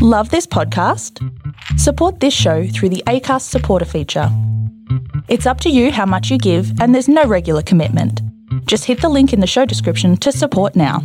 Love 0.00 0.30
this 0.30 0.46
podcast? 0.46 1.18
Support 1.76 2.20
this 2.20 2.32
show 2.32 2.68
through 2.68 2.90
the 2.90 3.02
ACAST 3.08 3.42
supporter 3.42 3.84
feature. 3.84 4.28
It's 5.26 5.44
up 5.44 5.60
to 5.62 5.70
you 5.70 5.90
how 5.90 6.06
much 6.06 6.30
you 6.30 6.38
give, 6.38 6.80
and 6.80 6.94
there's 6.94 7.08
no 7.08 7.24
regular 7.24 7.62
commitment. 7.62 8.22
Just 8.66 8.84
hit 8.84 9.00
the 9.00 9.08
link 9.08 9.32
in 9.32 9.40
the 9.40 9.46
show 9.48 9.64
description 9.64 10.16
to 10.18 10.30
support 10.30 10.76
now. 10.76 11.00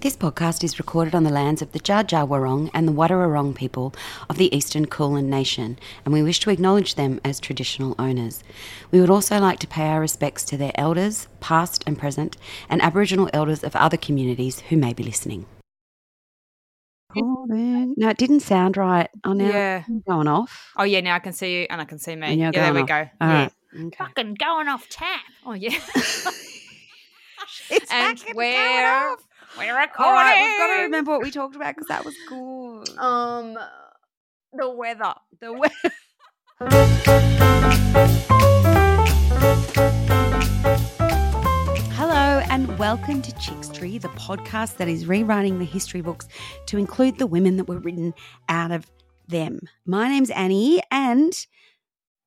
This 0.00 0.16
podcast 0.16 0.64
is 0.64 0.78
recorded 0.78 1.14
on 1.14 1.24
the 1.24 1.30
lands 1.30 1.60
of 1.60 1.72
the 1.72 1.78
Wurrung 1.78 2.70
and 2.72 2.88
the 2.88 2.92
Wadawurrung 2.92 3.54
people 3.54 3.94
of 4.30 4.38
the 4.38 4.56
Eastern 4.56 4.86
Kulin 4.86 5.28
Nation, 5.28 5.78
and 6.06 6.14
we 6.14 6.22
wish 6.22 6.40
to 6.40 6.48
acknowledge 6.48 6.94
them 6.94 7.20
as 7.22 7.38
traditional 7.38 7.94
owners. 7.98 8.42
We 8.90 9.02
would 9.02 9.10
also 9.10 9.38
like 9.38 9.58
to 9.58 9.66
pay 9.66 9.88
our 9.88 10.00
respects 10.00 10.42
to 10.44 10.56
their 10.56 10.72
elders, 10.74 11.28
past 11.40 11.84
and 11.86 11.98
present, 11.98 12.38
and 12.70 12.80
Aboriginal 12.80 13.28
elders 13.34 13.62
of 13.62 13.76
other 13.76 13.98
communities 13.98 14.60
who 14.70 14.78
may 14.78 14.94
be 14.94 15.02
listening. 15.02 15.44
No, 17.16 18.08
it 18.08 18.16
didn't 18.16 18.40
sound 18.40 18.76
right. 18.76 19.08
Oh, 19.24 19.32
now 19.32 19.44
Yeah. 19.48 19.84
it's 19.88 20.04
going 20.08 20.28
off. 20.28 20.72
Oh 20.76 20.84
yeah, 20.84 21.00
now 21.00 21.14
I 21.14 21.18
can 21.20 21.32
see 21.32 21.60
you 21.60 21.66
and 21.70 21.80
I 21.80 21.84
can 21.84 21.98
see 21.98 22.16
me. 22.16 22.34
Yeah, 22.34 22.44
you're 22.46 22.52
there 22.52 22.72
we 22.74 22.82
going 22.82 22.86
go. 22.86 22.94
off. 22.94 23.08
All 23.20 23.28
yeah. 23.28 23.34
right. 23.42 23.52
Okay. 23.86 23.96
Fucking 23.98 24.34
going 24.34 24.68
off 24.68 24.88
tap. 24.88 25.20
Oh 25.46 25.52
yeah. 25.52 25.78
It's 27.70 27.90
and 27.90 28.18
fucking 28.18 28.34
going 28.34 28.52
we're 28.52 28.86
off. 29.12 29.20
we're 29.56 29.78
recording. 29.80 30.06
All 30.06 30.12
right, 30.12 30.48
we've 30.48 30.58
got 30.58 30.76
to 30.76 30.82
remember 30.82 31.12
what 31.12 31.22
we 31.22 31.30
talked 31.30 31.56
about 31.56 31.74
because 31.74 31.88
that 31.88 32.04
was 32.04 32.14
good. 32.28 32.98
Um, 32.98 33.56
the 34.52 34.70
weather. 34.70 35.14
The 35.40 35.52
we- 35.52 37.40
and 42.54 42.78
welcome 42.78 43.20
to 43.20 43.32
Chicks 43.32 43.68
Tree, 43.68 43.98
the 43.98 44.06
podcast 44.10 44.76
that 44.76 44.86
is 44.86 45.08
rewriting 45.08 45.58
the 45.58 45.64
history 45.64 46.02
books 46.02 46.28
to 46.66 46.78
include 46.78 47.18
the 47.18 47.26
women 47.26 47.56
that 47.56 47.64
were 47.64 47.80
written 47.80 48.14
out 48.48 48.70
of 48.70 48.86
them. 49.26 49.58
My 49.84 50.06
name's 50.06 50.30
Annie, 50.30 50.80
and 50.88 51.32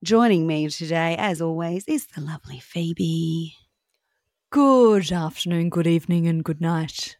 joining 0.03 0.45
me 0.45 0.67
today, 0.67 1.16
as 1.17 1.39
always, 1.39 1.86
is 1.88 2.08
the 2.08 2.19
lovely 2.19 2.59
Phoebe. 2.59 3.56
Good 4.50 5.14
afternoon, 5.14 5.69
good 5.69 5.88
evening, 5.88 6.28
and 6.28 6.44
good 6.44 6.59
night. 6.59 7.16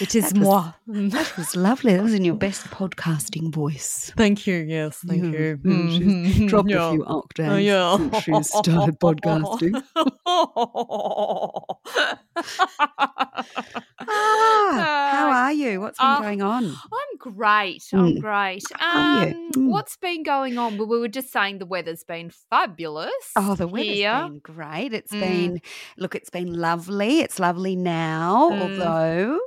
It 0.00 0.14
is 0.14 0.30
That 0.30 0.38
was- 0.38 0.46
moi. 0.46 0.72
That 0.86 1.36
was 1.36 1.56
lovely. 1.68 1.94
That 1.94 2.02
was 2.02 2.14
in 2.14 2.24
your 2.24 2.34
best 2.36 2.64
podcasting 2.66 3.52
voice. 3.52 4.12
Thank 4.16 4.46
you. 4.46 4.56
Yes, 4.56 4.98
thank 5.06 5.22
Yeah, 5.24 5.30
you. 5.40 5.60
yeah, 5.64 5.88
she's 5.90 6.36
Mhm, 6.38 6.48
Dropped 6.48 6.70
yeah. 6.70 6.88
a 6.88 6.92
few 6.92 7.04
octaves 7.06 7.48
Oh, 7.50 7.56
yeah. 7.56 7.96
since 7.96 8.22
she 8.24 8.42
started 8.42 9.00
podcasting. 9.00 9.82
Ah, 14.08 15.08
how 15.12 15.28
are 15.30 15.52
you? 15.52 15.80
What's 15.80 15.98
been 15.98 16.06
uh, 16.06 16.20
going 16.20 16.42
on? 16.42 16.64
I'm 16.66 17.16
great. 17.18 17.82
I'm 17.92 18.14
Mm. 18.16 18.20
great. 18.20 18.62
How 18.74 18.98
are 19.22 19.28
you? 19.28 19.34
Um, 19.34 19.42
Mm. 19.56 19.70
What's 19.70 19.96
been 19.96 20.22
going 20.22 20.58
on? 20.58 20.76
Well, 20.76 20.86
we 20.86 20.98
were 20.98 21.08
just 21.08 21.32
saying 21.32 21.58
the 21.58 21.66
weather's 21.66 22.04
been 22.04 22.30
fabulous. 22.50 23.10
Oh, 23.36 23.54
the 23.54 23.66
weather's 23.66 23.88
here. 23.88 24.22
been 24.28 24.38
great. 24.40 24.92
It's 24.92 25.12
Mm. 25.12 25.20
been 25.20 25.60
look, 25.96 26.14
it's 26.14 26.30
been 26.30 26.52
lovely. 26.52 27.20
It's 27.20 27.38
lovely 27.38 27.74
now, 27.76 28.50
Mm. 28.50 28.60
although 28.62 29.40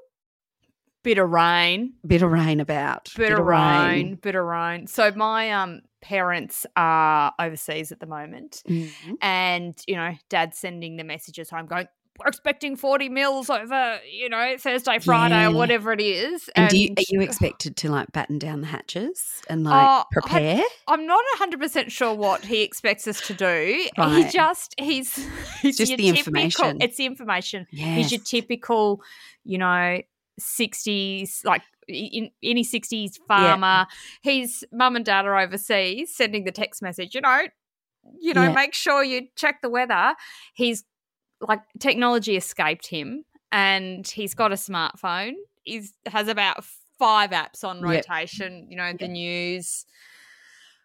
bit 1.09 1.17
of 1.17 1.29
rain. 1.31 1.93
bit 2.05 2.21
of 2.21 2.31
rain 2.31 2.59
about. 2.59 3.09
bit, 3.17 3.31
of 3.31 3.45
rain, 3.45 4.15
bit 4.15 4.35
of 4.35 4.45
rain. 4.45 4.85
So 4.87 5.11
my 5.15 5.51
um 5.51 5.81
parents 6.01 6.65
are 6.75 7.33
overseas 7.39 7.91
at 7.91 7.99
the 7.99 8.05
moment, 8.05 8.61
Mhm. 8.67 8.89
and 9.21 9.75
you 9.87 9.95
know, 9.95 10.13
Dad's 10.29 10.57
sending 10.57 10.97
the 10.97 11.03
messages 11.03 11.49
home, 11.49 11.65
going, 11.65 11.87
"We're 12.19 12.27
expecting 12.27 12.75
forty 12.75 13.09
mils 13.09 13.49
over, 13.49 13.99
you 14.09 14.29
know, 14.29 14.55
Thursday, 14.57 14.99
Friday, 14.99 15.35
Yeah. 15.41 15.49
or 15.49 15.53
whatever 15.55 15.91
it 15.91 15.99
is." 16.01 16.49
And, 16.55 16.69
do 16.69 16.77
you, 16.77 16.93
are 16.97 17.03
you 17.09 17.21
expected 17.21 17.75
to 17.77 17.89
like 17.91 18.11
batten 18.13 18.39
down 18.39 18.61
the 18.61 18.67
hatches 18.67 19.41
and 19.49 19.63
like 19.63 19.73
Uh, 19.75 20.03
prepare? 20.11 20.63
I'm 20.87 21.05
not 21.05 21.21
hundred 21.33 21.59
percent 21.59 21.91
sure 21.91 22.13
what 22.13 22.45
he 22.45 22.61
expects 22.61 23.07
us 23.07 23.19
to 23.27 23.33
do. 23.33 23.87
Right. 23.97 24.25
He 24.25 24.31
just 24.31 24.75
he's 24.79 25.15
he's 25.61 25.77
Just 25.77 25.89
the 25.91 25.97
typical- 25.97 26.17
information. 26.17 26.77
It's 26.81 26.97
the 26.97 27.05
information. 27.07 27.67
Yes. 27.71 27.97
He's 27.97 28.11
your 28.13 28.21
typical, 28.21 29.01
you 29.43 29.57
know, 29.57 30.01
60s, 30.39 31.41
like 31.45 31.61
in 31.87 32.29
any 32.43 32.63
60s 32.63 33.17
farmer. 33.27 33.87
His 34.21 34.65
mum 34.71 34.95
and 34.95 35.05
dad 35.05 35.25
are 35.25 35.37
overseas 35.37 36.15
sending 36.15 36.43
the 36.43 36.51
text 36.51 36.81
message, 36.81 37.15
you 37.15 37.21
know, 37.21 37.41
you 38.19 38.33
know, 38.33 38.43
Yeah. 38.43 38.53
make 38.53 38.73
sure 38.73 39.03
you 39.03 39.27
check 39.35 39.61
the 39.61 39.69
weather. 39.69 40.15
He's 40.53 40.83
like 41.41 41.61
technology 41.79 42.35
escaped 42.35 42.87
him 42.87 43.23
and 43.51 44.05
he's 44.07 44.33
got 44.33 44.51
a 44.51 44.55
smartphone. 44.55 45.33
He's 45.63 45.93
has 46.05 46.27
about 46.27 46.63
five 46.97 47.31
apps 47.31 47.63
on 47.63 47.81
Yep. 47.81 48.05
rotation, 48.05 48.67
you 48.69 48.75
know, 48.77 48.93
the 48.93 49.07
news, 49.07 49.85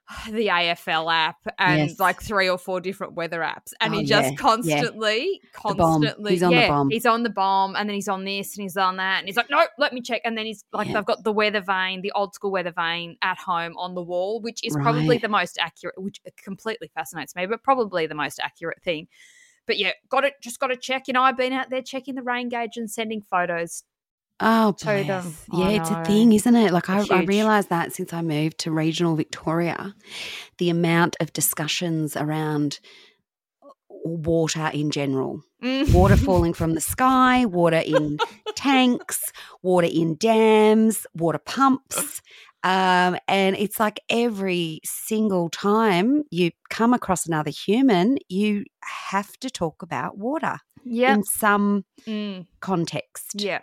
the 0.31 0.48
AFL 0.48 1.10
app, 1.12 1.38
and 1.59 1.88
Yes. 1.91 1.98
like 1.98 2.20
three 2.22 2.48
or 2.48 2.59
four 2.59 2.81
different 2.81 3.15
weather 3.15 3.41
apps. 3.41 3.72
And 3.81 3.94
Oh, 3.94 3.98
he 3.98 4.04
just 4.04 4.25
yeah, 4.25 4.31
yeah. 4.31 4.37
constantly, 4.37 5.41
The 5.54 5.75
BoM. 5.75 5.76
constantly, 5.76 6.32
He's 6.32 6.42
on 6.42 6.50
the 6.50 6.56
yeah, 6.60 6.69
BoM. 6.69 6.91
he's 6.91 7.06
on 7.06 7.22
the 7.22 7.31
BoM, 7.31 7.75
and 7.76 7.88
then 7.88 7.94
he's 7.94 8.09
on 8.09 8.25
this, 8.25 8.56
and 8.56 8.62
he's 8.62 8.76
on 8.76 8.97
that, 8.98 9.19
and 9.20 9.26
he's 9.28 9.37
like, 9.37 9.48
no, 9.50 9.65
let 9.78 9.92
me 9.94 10.00
check. 10.03 10.20
And 10.25 10.37
then 10.37 10.44
he's 10.47 10.65
like, 10.72 10.88
Yeah. 10.88 10.94
they've 10.94 11.06
got 11.06 11.25
the 11.25 11.32
weather 11.32 11.60
vane, 11.62 12.03
the 12.03 12.12
old 12.15 12.34
school 12.34 12.50
weather 12.50 12.72
vane 12.72 13.16
at 13.22 13.38
home 13.38 13.76
on 13.78 13.94
the 13.94 14.03
wall, 14.03 14.41
which 14.41 14.60
is 14.62 14.76
probably 14.76 15.16
the 15.19 15.28
most 15.28 15.59
accurate, 15.59 15.94
which 15.97 16.21
completely 16.42 16.91
fascinates 16.94 17.34
me, 17.34 17.47
but 17.47 17.62
probably 17.62 18.06
the 18.06 18.15
most 18.15 18.38
accurate 18.41 18.82
thing. 18.82 19.09
But 19.66 19.78
yeah, 19.78 19.92
got 20.10 20.25
it. 20.25 20.34
Just 20.42 20.60
got 20.60 20.66
to 20.66 20.76
check. 20.76 21.04
You 21.09 21.15
know, 21.15 21.22
I've 21.22 21.38
been 21.38 21.54
out 21.54 21.71
there 21.71 21.81
checking 21.81 22.15
the 22.16 22.22
rain 22.22 22.50
gauge 22.50 22.76
and 22.76 22.91
sending 22.91 23.22
photos. 23.22 23.84
Oh, 24.41 24.75
bless. 24.83 25.45
I 25.50 25.56
Yeah, 25.56 25.69
it's 25.69 25.91
a 25.91 26.05
thing, 26.05 26.33
isn't 26.33 26.56
it? 26.56 26.72
Like 26.72 26.91
I, 26.91 26.99
I 26.99 27.03
Huge. 27.21 27.28
realised 27.28 27.69
that 27.71 27.93
since 27.93 28.12
I 28.12 28.21
moved 28.22 28.59
to 28.59 28.71
regional 28.72 29.15
Victoria, 29.17 29.95
the 30.59 30.71
amount 30.71 31.17
of 31.21 31.33
discussions 31.33 32.17
around 32.17 32.81
water 33.89 34.71
in 34.75 34.91
general, 34.91 35.43
water 35.93 36.17
falling 36.28 36.53
from 36.53 36.75
the 36.75 36.81
sky, 36.81 37.45
water 37.47 37.83
in 37.84 38.19
tanks, 38.56 39.33
water 39.62 39.89
in 39.91 40.17
dams, 40.17 41.06
water 41.15 41.39
pumps. 41.39 42.21
Um, 42.62 43.16
and 43.28 43.56
it's 43.56 43.78
like 43.78 44.01
every 44.09 44.81
single 44.84 45.51
time 45.51 46.22
you 46.31 46.51
come 46.71 46.95
across 46.95 47.27
another 47.27 47.51
human, 47.51 48.16
you 48.28 48.65
have 49.11 49.33
to 49.41 49.51
talk 49.51 49.83
about 49.83 50.16
water 50.19 50.59
Yeah. 50.84 51.15
in 51.15 51.22
some 51.25 51.84
Mm. 52.06 52.47
context. 52.61 53.34
Yeah. 53.41 53.61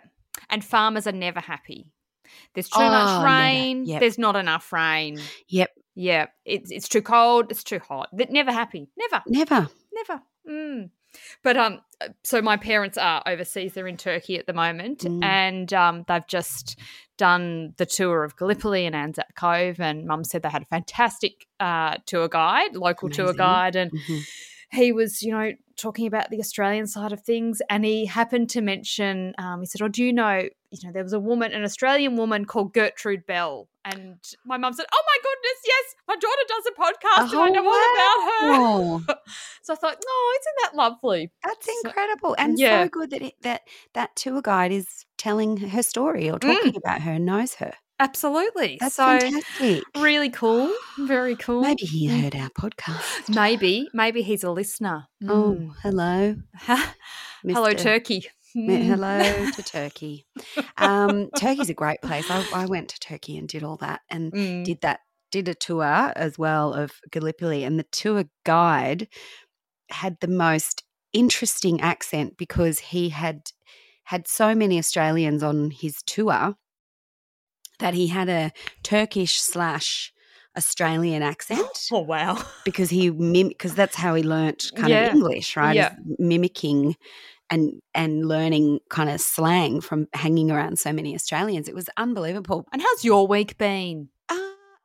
And 0.52 0.64
farmers 0.64 1.06
are 1.08 1.12
never 1.12 1.40
happy. 1.40 1.90
There's 2.54 2.68
too 2.68 2.80
Oh, 2.80 2.88
much 2.88 3.24
rain. 3.24 3.84
Yep. 3.86 4.00
There's 4.00 4.18
not 4.18 4.36
enough 4.36 4.72
rain. 4.72 5.18
Yep. 5.48 5.70
Yeah. 5.96 6.26
It's 6.44 6.70
it's 6.70 6.88
too 6.88 7.02
cold. 7.02 7.50
It's 7.50 7.64
too 7.64 7.80
hot. 7.80 8.08
They're 8.12 8.26
never 8.30 8.52
happy. 8.52 8.88
Never. 8.96 9.22
Never. 9.26 9.68
Never. 9.92 10.22
Mm. 10.48 10.90
But 11.42 11.56
um, 11.58 11.80
so 12.24 12.40
my 12.40 12.56
parents 12.56 12.96
are 12.96 13.22
overseas. 13.26 13.74
They're 13.74 13.86
in 13.86 13.98
Turkey 13.98 14.38
at 14.38 14.46
the 14.46 14.54
moment, 14.54 15.00
Mm. 15.00 15.22
and 15.22 15.72
um, 15.74 16.04
they've 16.08 16.26
just 16.26 16.78
done 17.18 17.74
the 17.76 17.84
tour 17.84 18.24
of 18.24 18.34
Gallipoli 18.36 18.86
and 18.86 18.96
Anzac 18.96 19.34
Cove. 19.36 19.78
And 19.78 20.06
Mum 20.06 20.24
said 20.24 20.42
they 20.42 20.48
had 20.48 20.62
a 20.62 20.66
fantastic 20.66 21.46
uh, 21.60 21.96
tour 22.06 22.28
guide, 22.28 22.76
local 22.76 23.10
tour 23.10 23.34
guide, 23.34 23.76
and 23.76 23.90
Mhm. 23.92 24.22
He 24.72 24.92
was, 24.92 25.22
you 25.22 25.32
know, 25.32 25.52
talking 25.76 26.06
about 26.06 26.30
the 26.30 26.38
Australian 26.40 26.86
side 26.86 27.12
of 27.12 27.22
things, 27.22 27.60
and 27.70 27.84
he 27.84 28.06
happened 28.06 28.48
to 28.50 28.60
mention, 28.60 29.34
um, 29.38 29.60
he 29.60 29.66
said, 29.66 29.82
"Oh, 29.82 29.88
do 29.88 30.02
you 30.04 30.12
know, 30.12 30.48
you 30.70 30.78
know, 30.84 30.92
there 30.92 31.02
was 31.02 31.12
a 31.12 31.20
woman, 31.20 31.52
an 31.52 31.62
Australian 31.64 32.16
woman 32.16 32.44
called 32.44 32.72
Gertrude 32.72 33.26
Bell." 33.26 33.68
And 33.84 34.16
my 34.46 34.56
mum 34.58 34.72
said, 34.72 34.86
"Oh 34.94 35.02
my 35.06 35.18
goodness, 35.22 35.60
yes, 35.66 35.84
my 36.08 36.14
daughter 36.16 36.46
does 36.48 36.64
a 36.66 36.80
podcast, 36.80 37.32
and 37.32 37.40
I 37.40 37.48
Oh, 37.48 37.52
know 37.52 37.68
all 37.68 38.98
about 38.98 39.06
her." 39.08 39.16
So 39.64 39.74
I 39.74 39.76
thought, 39.76 39.96
"No, 40.04 40.16
isn't 40.40 40.56
that 40.62 40.76
lovely?" 40.76 41.30
That's 41.44 41.66
So- 41.66 41.72
incredible, 41.84 42.34
and 42.38 42.58
yeah. 42.58 42.84
so 42.84 42.88
good 42.88 43.10
that 43.10 43.22
it, 43.22 43.34
that 43.42 43.62
that 43.94 44.16
tour 44.16 44.40
guide 44.42 44.72
is 44.72 45.04
telling 45.18 45.56
her 45.56 45.82
story 45.82 46.28
or 46.30 46.38
Mm. 46.38 46.54
talking 46.54 46.76
about 46.76 47.02
her, 47.02 47.12
and 47.12 47.26
knows 47.26 47.54
her. 47.54 47.72
Absolutely. 48.02 48.78
That's 48.80 48.96
so 48.96 49.04
fantastic. 49.18 49.84
really 49.96 50.30
cool, 50.30 50.72
very 50.98 51.36
cool. 51.36 51.62
Maybe 51.62 51.84
he 51.84 52.08
Mm. 52.08 52.20
heard 52.22 52.34
our 52.36 52.50
podcast. 52.50 53.32
maybe, 53.34 53.88
maybe 53.94 54.22
he's 54.22 54.42
a 54.42 54.50
listener. 54.50 55.06
Oh, 55.28 55.56
Mm. 55.58 55.70
hello, 55.82 56.36
hello, 57.46 57.72
Turkey. 57.74 58.26
Mm. 58.56 58.82
Hello 58.84 59.50
to 59.52 59.62
Turkey. 59.62 60.26
Um, 60.76 61.30
Turkey's 61.36 61.70
a 61.70 61.74
great 61.74 62.02
place. 62.02 62.28
I, 62.28 62.44
I 62.52 62.66
went 62.66 62.88
to 62.90 62.98
Turkey 63.00 63.38
and 63.38 63.48
did 63.48 63.62
all 63.62 63.76
that, 63.78 64.00
and 64.10 64.32
Mm. 64.32 64.64
did 64.64 64.80
that 64.82 65.00
did 65.30 65.48
a 65.48 65.54
tour 65.54 66.12
as 66.16 66.36
well 66.38 66.74
of 66.74 66.90
Gallipoli, 67.10 67.62
and 67.64 67.78
the 67.78 67.84
tour 67.92 68.24
guide 68.44 69.08
had 69.90 70.16
the 70.20 70.28
most 70.28 70.82
interesting 71.12 71.80
accent 71.80 72.36
because 72.36 72.78
he 72.78 73.08
had 73.10 73.50
had 74.04 74.26
so 74.26 74.54
many 74.54 74.76
Australians 74.78 75.42
on 75.42 75.70
his 75.70 76.02
tour 76.04 76.56
that 77.82 77.94
he 77.94 78.06
had 78.08 78.28
a 78.28 78.52
Turkish 78.82 79.34
slash 79.40 80.12
Australian 80.56 81.22
accent 81.22 81.66
Oh 81.92 82.00
wow. 82.00 82.42
because 82.64 82.90
he 82.90 83.10
mim 83.10 83.48
because 83.48 83.74
that's 83.74 83.96
how 83.96 84.14
he 84.14 84.22
learnt 84.22 84.70
kind 84.76 84.88
Yeah. 84.88 85.06
of 85.08 85.14
English, 85.14 85.56
right? 85.56 85.74
Yeah. 85.76 85.94
Mimicking 86.18 86.96
and 87.50 87.80
and 87.94 88.26
learning 88.28 88.80
kind 88.90 89.08
of 89.10 89.20
slang 89.20 89.80
from 89.80 90.08
hanging 90.14 90.50
around 90.50 90.78
so 90.78 90.92
many 90.92 91.14
Australians. 91.14 91.68
It 91.68 91.74
was 91.74 91.88
unbelievable. 91.96 92.66
And 92.72 92.82
how's 92.82 93.04
your 93.04 93.26
week 93.26 93.56
been? 93.58 94.08
Uh, 94.28 94.38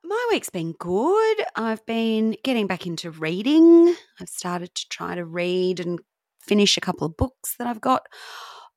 my 0.06 0.28
week's 0.32 0.50
been 0.50 0.74
good. 0.80 1.38
I've 1.56 1.86
been 1.86 2.36
getting 2.44 2.68
back 2.68 2.88
into 2.88 3.12
reading. 3.12 3.94
I've 4.22 4.30
started 4.30 4.74
to 4.76 4.90
try 4.90 5.16
to 5.16 5.26
read 5.26 5.80
and 5.82 6.00
finish 6.42 6.78
a 6.78 6.82
couple 6.82 7.06
of 7.08 7.18
books 7.18 7.56
that 7.60 7.68
I've 7.68 7.82
got 7.82 8.04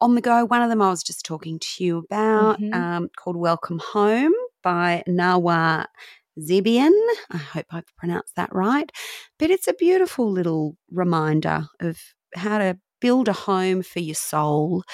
on 0.00 0.14
the 0.14 0.20
go. 0.20 0.44
One 0.44 0.62
of 0.62 0.68
them 0.70 0.82
I 0.82 0.88
was 0.90 1.02
just 1.02 1.24
talking 1.24 1.58
to 1.58 1.84
you 1.84 1.98
about, 1.98 2.60
Mhm. 2.60 2.74
um, 2.74 3.10
called 3.16 3.36
Welcome 3.36 3.80
Home 3.92 4.32
by 4.62 5.02
Najwa 5.08 5.86
Zebian. 6.38 6.92
I 7.30 7.36
hope 7.36 7.66
I've 7.70 7.94
pronounced 7.96 8.36
that 8.36 8.54
right. 8.54 8.90
But 9.38 9.50
it's 9.50 9.68
a 9.68 9.74
beautiful 9.74 10.30
little 10.30 10.76
reminder 10.90 11.68
of 11.80 11.98
how 12.34 12.58
to 12.58 12.78
build 13.00 13.28
a 13.28 13.32
home 13.32 13.82
for 13.82 14.00
your 14.00 14.14
soul 14.14 14.84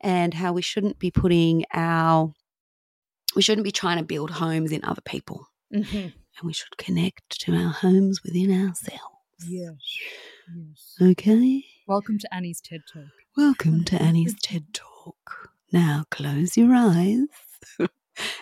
and 0.00 0.34
how 0.34 0.52
we 0.52 0.62
shouldn't 0.62 0.98
be 0.98 1.10
putting 1.10 1.64
our 1.72 2.32
we 3.34 3.42
shouldn't 3.42 3.64
be 3.64 3.72
trying 3.72 3.98
to 3.98 4.04
build 4.04 4.30
homes 4.30 4.70
in 4.70 4.84
other 4.84 5.00
people 5.02 5.48
Mm-hmm. 5.74 5.96
and 5.96 6.12
we 6.44 6.52
should 6.52 6.76
connect 6.76 7.40
to 7.40 7.52
our 7.56 7.70
homes 7.72 8.22
within 8.22 8.50
ourselves. 8.52 9.00
Yes. 9.48 9.74
Yes. 10.56 10.96
Okay. 11.02 11.64
Welcome 11.88 12.18
to 12.18 12.32
Annie's 12.32 12.60
TED 12.60 12.82
Talk. 12.92 13.02
Welcome 13.36 13.84
to 13.84 14.00
Annie's 14.00 14.34
TED 14.42 14.66
Talk. 14.72 15.50
Now 15.72 16.04
close 16.10 16.56
your 16.56 16.74
eyes. 16.74 17.26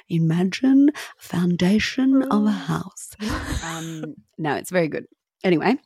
Imagine 0.09 0.91
a 0.91 1.23
foundation 1.23 2.23
of 2.23 2.47
a 2.47 2.51
house. 2.51 3.11
Um, 3.65 4.15
no, 4.39 4.55
it's 4.57 4.71
very 4.71 4.89
good. 4.89 5.07
Anyway, 5.43 5.77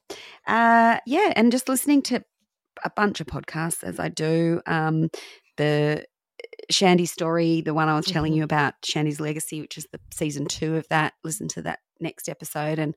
uh, 0.47 0.99
yeah, 1.07 1.33
and 1.37 1.53
just 1.53 1.69
listening 1.69 2.03
to 2.03 2.23
a 2.85 2.91
bunch 2.91 3.21
of 3.21 3.27
podcasts 3.27 3.85
as 3.85 4.01
I 4.01 4.09
do. 4.09 4.61
Um, 4.67 5.09
the 5.57 6.05
Shandy 6.71 7.07
story, 7.07 7.61
the 7.61 7.75
one 7.75 7.89
I 7.89 7.95
was 7.97 8.07
telling 8.07 8.33
Mhm. 8.33 8.37
you 8.37 8.43
about, 8.43 8.75
Shandy's 8.85 9.21
legacy, 9.21 9.61
which 9.61 9.79
is 9.79 9.87
the 9.93 10.01
season 10.13 10.47
two 10.47 10.77
of 10.77 10.87
that. 10.89 11.13
Listen 11.23 11.49
to 11.49 11.63
that 11.63 11.79
next 12.01 12.29
episode, 12.29 12.79
and 12.79 12.95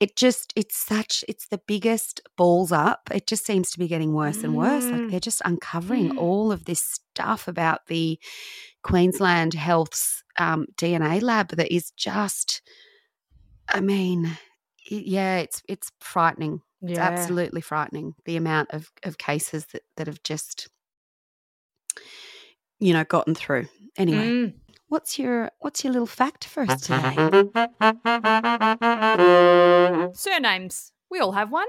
it 0.00 0.16
just 0.16 0.52
it's 0.56 0.76
such 0.76 1.24
it's 1.28 1.48
the 1.48 1.60
biggest 1.66 2.20
balls 2.36 2.72
up. 2.72 3.02
It 3.12 3.26
just 3.26 3.44
seems 3.46 3.70
to 3.72 3.78
be 3.78 3.88
getting 3.88 4.14
worse 4.14 4.42
and 4.42 4.54
worse. 4.56 4.90
Like 4.90 5.02
Mm. 5.02 5.10
they're 5.10 5.20
just 5.20 5.42
uncovering 5.44 6.10
Mm. 6.10 6.16
all 6.18 6.50
of 6.52 6.64
this 6.64 6.80
stuff 6.82 7.46
about 7.48 7.86
the 7.86 8.18
Queensland 8.82 9.54
Health's 9.54 10.24
um, 10.38 10.66
DNA 10.76 11.20
lab 11.22 11.48
that 11.50 11.72
is 11.74 11.90
just. 11.92 12.62
I 13.68 13.80
mean, 13.80 14.36
yeah, 14.90 15.38
it's 15.38 15.62
it's 15.68 15.90
frightening. 16.00 16.62
It's 16.82 16.98
Yeah. 16.98 17.02
absolutely 17.06 17.60
frightening 17.60 18.14
the 18.24 18.36
amount 18.36 18.70
of, 18.72 18.90
of 19.04 19.16
cases 19.18 19.66
that, 19.72 19.82
that 19.96 20.08
have 20.08 20.22
just 20.24 20.68
you 22.80 22.92
know 22.92 23.04
gotten 23.04 23.34
through. 23.34 23.66
Anyway, 23.96 24.26
Mm. 24.28 24.54
What's 24.92 25.18
your 25.18 25.50
what's 25.60 25.82
your 25.82 25.92
little 25.92 26.06
fact 26.06 26.44
for 26.44 26.62
us 26.68 26.82
today? 26.82 27.16
Surnames. 30.14 30.92
We 31.10 31.18
all 31.18 31.32
have 31.32 31.50
one. 31.50 31.66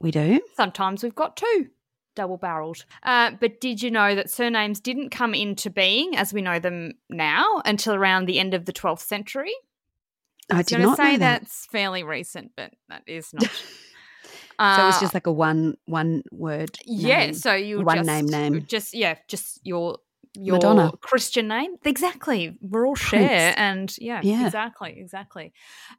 We 0.00 0.10
do. 0.10 0.40
Sometimes 0.56 1.02
we've 1.02 1.14
got 1.14 1.36
two, 1.36 1.68
double 2.16 2.36
barreled. 2.36 2.84
Uh, 3.02 3.30
but 3.40 3.60
did 3.60 3.82
you 3.82 3.90
know 3.90 4.14
that 4.16 4.30
surnames 4.30 4.80
didn't 4.80 5.10
come 5.10 5.32
into 5.32 5.70
being 5.70 6.16
as 6.16 6.32
we 6.34 6.42
know 6.42 6.58
them 6.58 6.92
now 7.08 7.62
until 7.64 7.94
around 7.94 8.26
the 8.26 8.38
end 8.38 8.52
of 8.52 8.64
the 8.66 8.72
12th 8.72 9.00
century? 9.00 9.52
I 10.50 10.58
was 10.58 10.66
did 10.66 10.76
gonna 10.76 10.86
not 10.88 10.96
say 10.96 11.16
that. 11.16 11.40
that's 11.40 11.66
fairly 11.66 12.02
recent, 12.02 12.50
but 12.56 12.72
that 12.88 13.02
is 13.06 13.32
not. 13.32 13.44
so 13.44 13.48
it 13.48 14.86
was 14.86 14.96
Uh, 14.96 15.00
just 15.00 15.14
like 15.14 15.26
a 15.26 15.32
one 15.32 15.76
one 15.86 16.22
word. 16.32 16.76
yeah. 16.84 17.30
So 17.32 17.54
you 17.54 17.80
one 17.82 17.98
just, 17.98 18.06
name 18.06 18.26
name. 18.26 18.64
just 18.66 18.92
yeah, 18.94 19.16
just 19.28 19.60
your 19.64 19.98
your 20.36 20.56
Madonna. 20.56 20.92
Christian 21.00 21.48
name. 21.48 21.76
Exactly. 21.84 22.58
We're 22.60 22.86
all 22.86 22.94
Prince. 22.94 23.28
share, 23.28 23.54
and 23.56 23.94
yeah, 23.98 24.20
Yeah. 24.22 24.46
exactly, 24.46 24.94
exactly. 24.98 25.52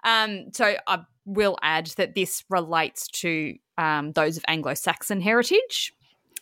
Um, 0.03 0.45
so 0.53 0.75
I 0.87 0.99
will 1.25 1.57
add 1.61 1.87
that 1.97 2.15
this 2.15 2.43
relates 2.49 3.07
to 3.09 3.55
um, 3.77 4.11
those 4.13 4.37
of 4.37 4.45
Anglo-Saxon 4.47 5.21
heritage. 5.21 5.93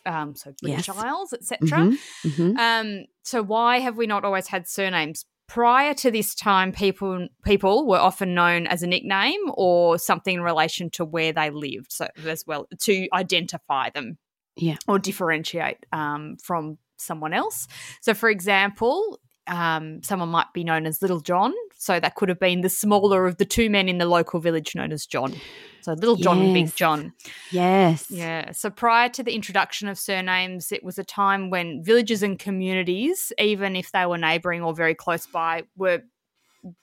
Um, 0.06 0.34
so 0.36 0.52
British 0.62 0.88
Yes. 0.88 0.96
Isles, 0.96 1.32
etc. 1.32 1.58
Mhm, 1.78 1.98
mhm. 2.24 2.58
Um, 2.58 3.04
so 3.24 3.42
why 3.42 3.80
have 3.80 3.96
we 3.96 4.06
not 4.06 4.24
always 4.24 4.46
had 4.46 4.68
surnames? 4.68 5.24
Prior 5.48 5.94
to 5.94 6.10
this 6.10 6.34
time, 6.34 6.72
people 6.72 7.28
people 7.44 7.86
were 7.86 7.98
often 7.98 8.34
known 8.34 8.66
as 8.66 8.82
a 8.82 8.86
nickname 8.86 9.40
or 9.54 9.98
something 9.98 10.36
in 10.36 10.42
relation 10.42 10.90
to 10.90 11.04
where 11.04 11.32
they 11.32 11.50
lived, 11.50 11.90
so 11.92 12.06
as 12.24 12.44
well 12.46 12.66
to 12.80 13.08
identify 13.12 13.90
them, 13.90 14.18
Yeah. 14.56 14.76
or 14.88 14.98
differentiate 14.98 15.78
um, 15.92 16.36
from 16.42 16.78
someone 16.96 17.32
else. 17.32 17.66
So, 18.00 18.14
for 18.14 18.28
example, 18.28 19.20
um, 19.46 20.02
someone 20.02 20.28
might 20.28 20.52
be 20.52 20.64
known 20.64 20.86
as 20.86 21.02
Little 21.02 21.20
John, 21.20 21.52
so 21.76 22.00
that 22.00 22.14
could 22.14 22.28
have 22.28 22.40
been 22.40 22.62
the 22.62 22.68
smaller 22.68 23.26
of 23.26 23.36
the 23.36 23.44
two 23.44 23.70
men 23.70 23.88
in 23.88 23.98
the 23.98 24.06
local 24.06 24.40
village 24.40 24.74
known 24.74 24.92
as 24.92 25.06
John. 25.06 25.34
So, 25.82 25.92
Little 25.92 26.16
John 26.16 26.40
and 26.40 26.54
Big 26.54 26.74
John. 26.74 27.12
Yes. 27.52 28.10
Yeah. 28.10 28.50
So 28.50 28.70
prior 28.70 29.08
to 29.10 29.22
the 29.22 29.34
introduction 29.34 29.86
of 29.86 29.98
surnames, 29.98 30.72
it 30.72 30.82
was 30.82 30.98
a 30.98 31.04
time 31.04 31.48
when 31.48 31.84
villages 31.84 32.24
and 32.24 32.38
communities, 32.38 33.32
even 33.38 33.76
if 33.76 33.92
they 33.92 34.04
were 34.04 34.18
neighbouring 34.18 34.62
or 34.62 34.74
very 34.74 34.96
close 34.96 35.28
by, 35.28 35.62
were 35.76 36.02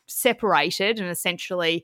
separated 0.08 1.00
and 1.00 1.10
essentially 1.10 1.84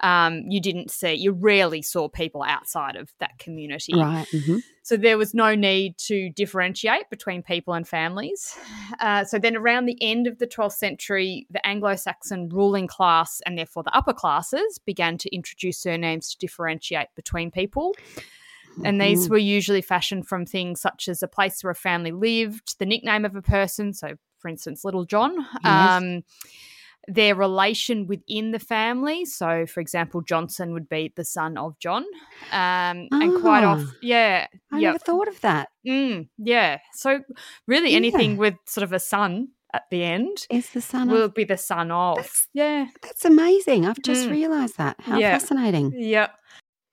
um, 0.00 0.42
you 0.48 0.60
didn't 0.60 0.90
see, 0.90 1.14
you 1.14 1.32
rarely 1.32 1.82
saw 1.82 2.08
people 2.08 2.42
outside 2.42 2.96
of 2.96 3.12
that 3.20 3.38
community. 3.38 3.92
Right. 3.94 4.26
mhm. 4.32 4.62
So 4.82 4.96
there 4.96 5.18
was 5.18 5.34
no 5.34 5.54
need 5.54 5.98
to 5.98 6.30
differentiate 6.30 7.10
between 7.10 7.42
people 7.42 7.74
and 7.74 7.86
families. 7.86 8.56
Uh, 9.00 9.22
so 9.22 9.38
then, 9.38 9.54
around 9.54 9.84
the 9.84 9.98
end 10.00 10.26
of 10.26 10.38
the 10.38 10.46
12th 10.46 10.72
century, 10.78 11.46
the 11.50 11.64
Anglo 11.66 11.94
Saxon 11.94 12.48
ruling 12.48 12.86
class 12.86 13.42
and 13.44 13.58
therefore 13.58 13.82
the 13.82 13.94
upper 13.94 14.14
classes 14.14 14.78
began 14.86 15.18
to 15.18 15.34
introduce 15.34 15.76
surnames 15.76 16.30
to 16.30 16.38
differentiate 16.38 17.08
between 17.14 17.50
people. 17.50 17.94
And 18.84 19.00
these 19.00 19.26
Mhm. 19.26 19.30
were 19.30 19.38
usually 19.38 19.82
fashioned 19.82 20.26
from 20.26 20.46
things 20.46 20.80
such 20.80 21.08
as 21.08 21.22
a 21.22 21.28
place 21.28 21.62
where 21.62 21.72
a 21.72 21.74
family 21.74 22.12
lived, 22.12 22.78
the 22.78 22.86
nickname 22.86 23.24
of 23.26 23.34
a 23.36 23.42
person. 23.42 23.92
So, 23.92 24.16
for 24.38 24.48
instance, 24.48 24.84
Little 24.84 25.04
John. 25.04 25.36
Yes. 25.64 26.02
Um, 26.02 26.22
their 27.08 27.34
relation 27.34 28.06
within 28.06 28.52
the 28.52 28.58
family. 28.58 29.24
So, 29.24 29.66
for 29.66 29.80
example, 29.80 30.20
Johnson 30.20 30.72
would 30.74 30.88
be 30.88 31.12
the 31.16 31.24
son 31.24 31.56
of 31.56 31.78
John. 31.78 32.04
Um, 32.52 33.08
and 33.10 33.40
quite 33.40 33.64
Ah. 33.64 33.72
often, 33.72 33.92
yeah. 34.02 34.46
I 34.70 34.78
yeah. 34.78 34.88
never 34.88 34.98
thought 34.98 35.26
of 35.28 35.40
that. 35.40 35.68
Mm, 35.86 36.28
yeah. 36.38 36.78
So, 36.92 37.20
really, 37.66 37.90
Yeah. 37.90 37.96
anything 37.96 38.36
with 38.36 38.54
sort 38.66 38.84
of 38.84 38.92
a 38.92 39.00
son 39.00 39.48
at 39.74 39.84
the 39.90 40.02
end 40.02 40.46
Is 40.50 40.70
the 40.70 40.80
son 40.80 41.08
will 41.10 41.24
of 41.24 41.34
be 41.34 41.44
the 41.44 41.56
son 41.58 41.90
of. 41.90 42.16
That's- 42.16 42.48
yeah. 42.54 42.86
That's 43.02 43.24
amazing. 43.24 43.86
I've 43.86 44.00
just 44.02 44.26
Mm. 44.28 44.30
realised 44.32 44.76
that. 44.78 44.96
How 45.00 45.18
Yeah. 45.18 45.32
fascinating. 45.38 45.92
Yeah. 45.96 46.28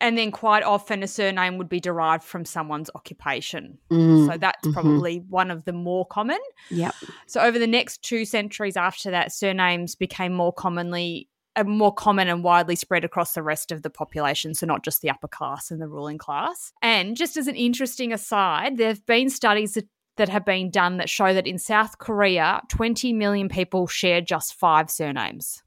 And 0.01 0.17
then 0.17 0.31
quite 0.31 0.63
often 0.63 1.03
a 1.03 1.07
surname 1.07 1.57
would 1.57 1.69
be 1.69 1.79
derived 1.79 2.23
from 2.23 2.43
someone's 2.43 2.89
occupation. 2.95 3.77
Mm, 3.89 4.27
So 4.27 4.37
that's 4.37 4.67
mhm. 4.67 4.73
probably 4.73 5.17
one 5.29 5.49
of 5.51 5.63
the 5.65 5.71
more 5.73 6.05
common. 6.05 6.39
Yep. 6.69 6.93
So 7.27 7.41
over 7.41 7.57
the 7.57 7.67
next 7.67 8.01
two 8.03 8.25
centuries 8.25 8.75
after 8.75 9.11
that, 9.11 9.31
surnames 9.31 9.95
became 9.95 10.33
more 10.33 10.51
commonly 10.53 11.29
uh, 11.55 11.63
more 11.63 11.93
common 11.93 12.27
and 12.27 12.43
widely 12.43 12.75
spread 12.75 13.05
across 13.05 13.33
the 13.33 13.41
rest 13.41 13.71
of 13.71 13.81
the 13.81 13.89
population, 13.89 14.53
so 14.53 14.65
not 14.65 14.83
just 14.83 15.01
the 15.01 15.09
upper 15.09 15.27
class 15.27 15.71
and 15.71 15.81
the 15.81 15.87
ruling 15.87 16.17
class. 16.17 16.73
And 16.81 17.15
just 17.15 17.37
as 17.37 17.47
an 17.47 17.55
interesting 17.55 18.11
aside, 18.11 18.77
there 18.77 18.89
have 18.89 19.05
been 19.05 19.29
studies 19.29 19.75
that, 19.75 19.87
that 20.17 20.27
have 20.27 20.43
been 20.43 20.69
done 20.69 20.97
that 20.97 21.09
show 21.09 21.33
that 21.33 21.47
in 21.47 21.57
South 21.57 21.97
Korea, 21.97 22.61
20 22.69 23.13
million 23.13 23.47
people 23.47 23.87
share 23.87 24.19
just 24.19 24.53
five 24.55 24.89
surnames. 24.89 25.63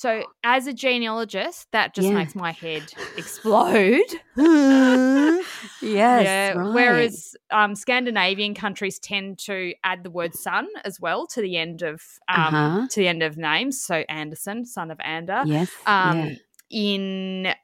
So, 0.00 0.22
as 0.42 0.66
a 0.66 0.72
genealogist, 0.72 1.68
that 1.72 1.94
just 1.94 2.08
Yeah. 2.08 2.14
makes 2.14 2.34
my 2.34 2.52
head 2.52 2.90
explode. 3.18 4.00
yes. 4.36 5.44
yeah. 5.82 6.52
right. 6.52 6.74
Whereas 6.74 7.36
um, 7.50 7.74
Scandinavian 7.74 8.54
countries 8.54 8.98
tend 8.98 9.38
to 9.40 9.74
add 9.84 10.02
the 10.02 10.10
word 10.10 10.34
son 10.34 10.68
as 10.86 10.98
well 11.00 11.26
to 11.26 11.42
the 11.42 11.58
end 11.58 11.82
of 11.82 12.00
um, 12.28 12.54
Uh-huh. 12.54 12.86
to 12.88 13.00
the 13.00 13.08
end 13.08 13.22
of 13.22 13.36
names. 13.36 13.78
So 13.84 13.96
Anderson, 14.08 14.64
son 14.64 14.90
of 14.90 14.98
Ander. 15.04 15.42
yes. 15.44 15.70
Um, 15.84 16.18
yeah. 16.18 16.34
In 16.70 17.54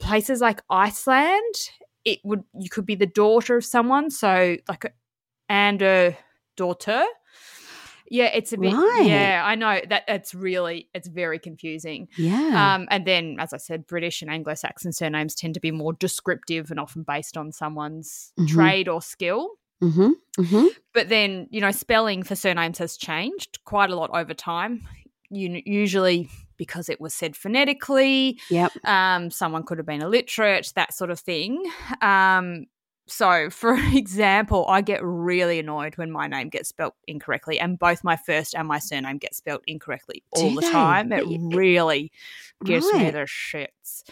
places 0.00 0.40
like 0.40 0.62
Iceland, 0.68 1.54
it 2.04 2.18
would 2.24 2.42
you 2.58 2.70
could 2.70 2.86
be 2.86 2.96
the 2.96 3.06
daughter 3.06 3.56
of 3.56 3.64
someone. 3.64 4.10
So 4.10 4.56
like 4.68 4.92
Ander 5.48 6.16
daughter. 6.56 7.04
Yeah, 8.14 8.26
it's 8.26 8.52
a 8.52 8.58
bit. 8.58 8.72
Right. 8.72 9.06
Yeah, 9.06 9.42
I 9.44 9.56
know 9.56 9.80
that 9.88 10.04
it's 10.06 10.34
really 10.34 10.88
it's 10.94 11.08
very 11.08 11.40
confusing. 11.40 12.06
Yeah. 12.16 12.74
Um, 12.74 12.86
and 12.90 13.04
then, 13.04 13.36
as 13.40 13.52
I 13.52 13.56
said, 13.56 13.88
British 13.88 14.22
and 14.22 14.30
Anglo 14.30 14.54
Saxon 14.54 14.92
surnames 14.92 15.34
tend 15.34 15.54
to 15.54 15.60
be 15.60 15.72
more 15.72 15.92
descriptive 15.94 16.70
and 16.70 16.78
often 16.78 17.02
based 17.02 17.36
on 17.36 17.50
someone's 17.50 18.32
Mhm. 18.38 18.48
trade 18.48 18.88
or 18.88 19.02
skill. 19.02 19.50
mm-hmm. 19.82 20.10
Mm-hmm. 20.38 20.66
But 20.92 21.08
then, 21.08 21.48
you 21.50 21.60
know, 21.60 21.72
spelling 21.72 22.22
for 22.22 22.36
surnames 22.36 22.78
has 22.78 22.96
changed 22.96 23.58
quite 23.64 23.90
a 23.90 23.96
lot 23.96 24.10
over 24.14 24.32
time. 24.32 24.86
You, 25.30 25.60
usually 25.66 26.28
because 26.56 26.88
it 26.88 27.00
was 27.00 27.12
said 27.12 27.34
phonetically, 27.36 28.38
Yep. 28.48 28.72
um, 28.86 29.30
someone 29.32 29.64
could 29.64 29.78
have 29.78 29.86
been 29.86 30.02
illiterate, 30.02 30.72
that 30.76 30.94
sort 30.94 31.10
of 31.10 31.18
thing. 31.18 31.64
Um, 32.00 32.66
so, 33.06 33.50
for 33.50 33.74
example, 33.74 34.66
I 34.68 34.80
get 34.80 35.00
really 35.02 35.58
annoyed 35.58 35.96
when 35.96 36.10
my 36.10 36.26
name 36.26 36.48
gets 36.48 36.68
spelt 36.68 36.94
incorrectly, 37.06 37.58
and 37.60 37.78
both 37.78 38.02
my 38.04 38.16
first 38.16 38.54
and 38.54 38.66
my 38.68 38.78
surname 38.78 39.18
get 39.18 39.34
spelt 39.34 39.62
incorrectly 39.66 40.22
all 40.32 40.48
Do 40.50 40.54
the 40.56 40.60
they? 40.62 40.70
time. 40.70 41.12
It 41.12 41.24
It- 41.24 41.40
really 41.56 42.12
gives 42.64 42.86
me 42.92 43.10
the 43.10 43.20
shits. 43.26 44.04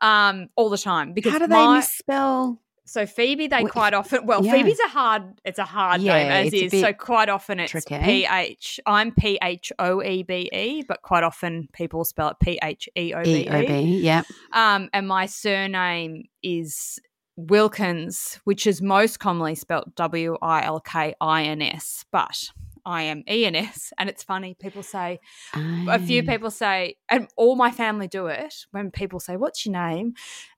Um, 0.00 0.48
all 0.54 0.70
the 0.70 0.78
time 0.78 1.12
because 1.12 1.32
How 1.32 1.38
do 1.40 1.46
they 1.48 1.54
my, 1.54 1.78
misspell? 1.78 2.60
so 2.84 3.04
Phoebe 3.04 3.48
they 3.48 3.64
Wh- 3.64 3.68
quite 3.68 3.92
often 3.94 4.24
well 4.26 4.44
yeah. 4.44 4.52
Phoebe's 4.52 4.78
a 4.78 4.88
hard 4.88 5.40
it's 5.44 5.58
a 5.58 5.64
hard 5.64 6.00
Yeah, 6.00 6.12
name 6.14 6.46
as 6.46 6.52
is 6.54 6.70
so 6.70 6.92
quite 6.92 7.28
often 7.28 7.58
it's. 7.58 7.84
P 7.84 8.24
H 8.30 8.78
I'm 8.86 9.10
P 9.10 9.38
H 9.42 9.72
O 9.80 10.00
E 10.00 10.22
B 10.22 10.48
E 10.52 10.84
but 10.86 11.02
quite 11.02 11.24
often 11.24 11.68
people 11.72 12.04
spell 12.04 12.28
it 12.28 12.36
P 12.40 12.60
H 12.62 12.88
E 12.96 13.12
O 13.12 13.24
B 13.24 13.48
E. 13.50 13.98
Yeah. 13.98 14.22
um, 14.52 14.88
and 14.92 15.08
my 15.08 15.26
surname 15.26 16.28
is 16.44 17.00
Wilkins, 17.38 18.40
which 18.42 18.66
is 18.66 18.82
most 18.82 19.20
commonly 19.20 19.54
spelt 19.54 19.94
W 19.94 20.36
I 20.42 20.64
L 20.64 20.80
K 20.80 21.14
I 21.20 21.44
N 21.44 21.62
S, 21.62 22.04
but 22.10 22.50
I 22.84 23.02
am 23.02 23.22
E 23.30 23.46
N 23.46 23.54
S. 23.54 23.92
And 23.96 24.08
it's 24.08 24.24
funny, 24.24 24.56
people 24.60 24.82
say, 24.82 25.20
a 25.54 26.00
few 26.00 26.24
people 26.24 26.50
say, 26.50 26.96
and 27.08 27.28
all 27.36 27.54
my 27.54 27.70
family 27.70 28.08
do 28.08 28.26
it 28.26 28.66
when 28.72 28.90
people 28.90 29.20
say, 29.20 29.36
What's 29.36 29.64
your 29.64 29.74
name? 29.74 30.14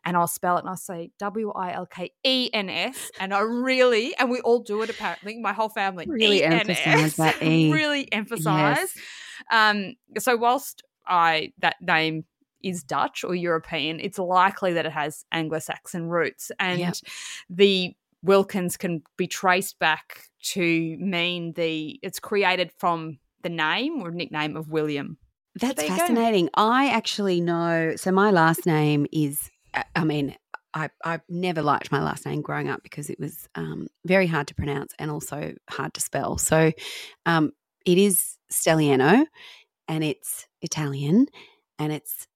And 0.06 0.16
I'll 0.16 0.26
spell 0.26 0.56
it 0.56 0.60
and 0.60 0.70
I'll 0.70 0.76
say 0.76 1.10
W 1.18 1.50
I 1.50 1.74
L 1.74 1.84
K 1.84 2.12
E 2.24 2.48
N 2.54 2.70
S. 2.70 3.10
And 3.20 3.34
I 3.34 3.40
really, 3.40 4.16
and 4.16 4.30
we 4.30 4.40
all 4.40 4.60
do 4.60 4.80
it 4.80 4.88
apparently, 4.88 5.38
my 5.38 5.52
whole 5.52 5.68
family. 5.68 6.06
Really 6.08 6.38
E-N-S, 6.38 6.68
emphasise 6.86 7.16
that 7.16 7.42
E. 7.42 7.70
really 7.70 8.10
emphasize. 8.10 8.78
Yes. 8.78 8.96
Um, 9.50 9.96
so 10.18 10.34
whilst 10.34 10.82
I 11.06 11.52
that 11.58 11.76
name 11.82 12.24
is 12.62 12.82
Dutch 12.82 13.24
or 13.24 13.34
European, 13.34 14.00
it's 14.00 14.18
likely 14.18 14.72
that 14.74 14.86
it 14.86 14.92
has 14.92 15.24
Anglo-Saxon 15.32 16.08
roots, 16.08 16.50
and 16.58 16.80
Yep. 16.80 16.94
the 17.48 17.94
Wilkins 18.22 18.76
can 18.76 19.02
be 19.16 19.26
traced 19.26 19.78
back 19.78 20.28
to 20.42 20.96
mean 20.98 21.52
the 21.54 21.98
it's 22.02 22.18
created 22.18 22.70
from 22.78 23.18
the 23.42 23.48
name 23.48 24.02
or 24.02 24.10
nickname 24.10 24.56
of 24.56 24.70
William. 24.70 25.16
That's 25.54 25.82
you 25.82 25.88
go. 25.88 25.96
fascinating. 25.96 26.50
I 26.54 26.90
actually 26.90 27.40
know. 27.40 27.94
So 27.96 28.12
my 28.12 28.30
last 28.30 28.66
name 28.66 29.06
is. 29.12 29.50
I 29.94 30.04
mean, 30.04 30.36
I 30.74 30.90
I 31.04 31.20
never 31.28 31.62
liked 31.62 31.90
my 31.92 32.02
last 32.02 32.26
name 32.26 32.42
growing 32.42 32.68
up 32.68 32.82
because 32.82 33.10
it 33.10 33.18
was 33.18 33.48
um, 33.54 33.88
very 34.04 34.26
hard 34.26 34.46
to 34.48 34.54
pronounce 34.54 34.94
and 34.98 35.10
also 35.10 35.54
hard 35.68 35.94
to 35.94 36.00
spell. 36.00 36.38
So, 36.38 36.72
um, 37.26 37.52
it 37.86 37.98
is 37.98 38.36
Stelliano, 38.52 39.26
and 39.88 40.04
it's 40.04 40.46
Italian, 40.62 41.26
and 41.78 41.92
it's 41.92 42.26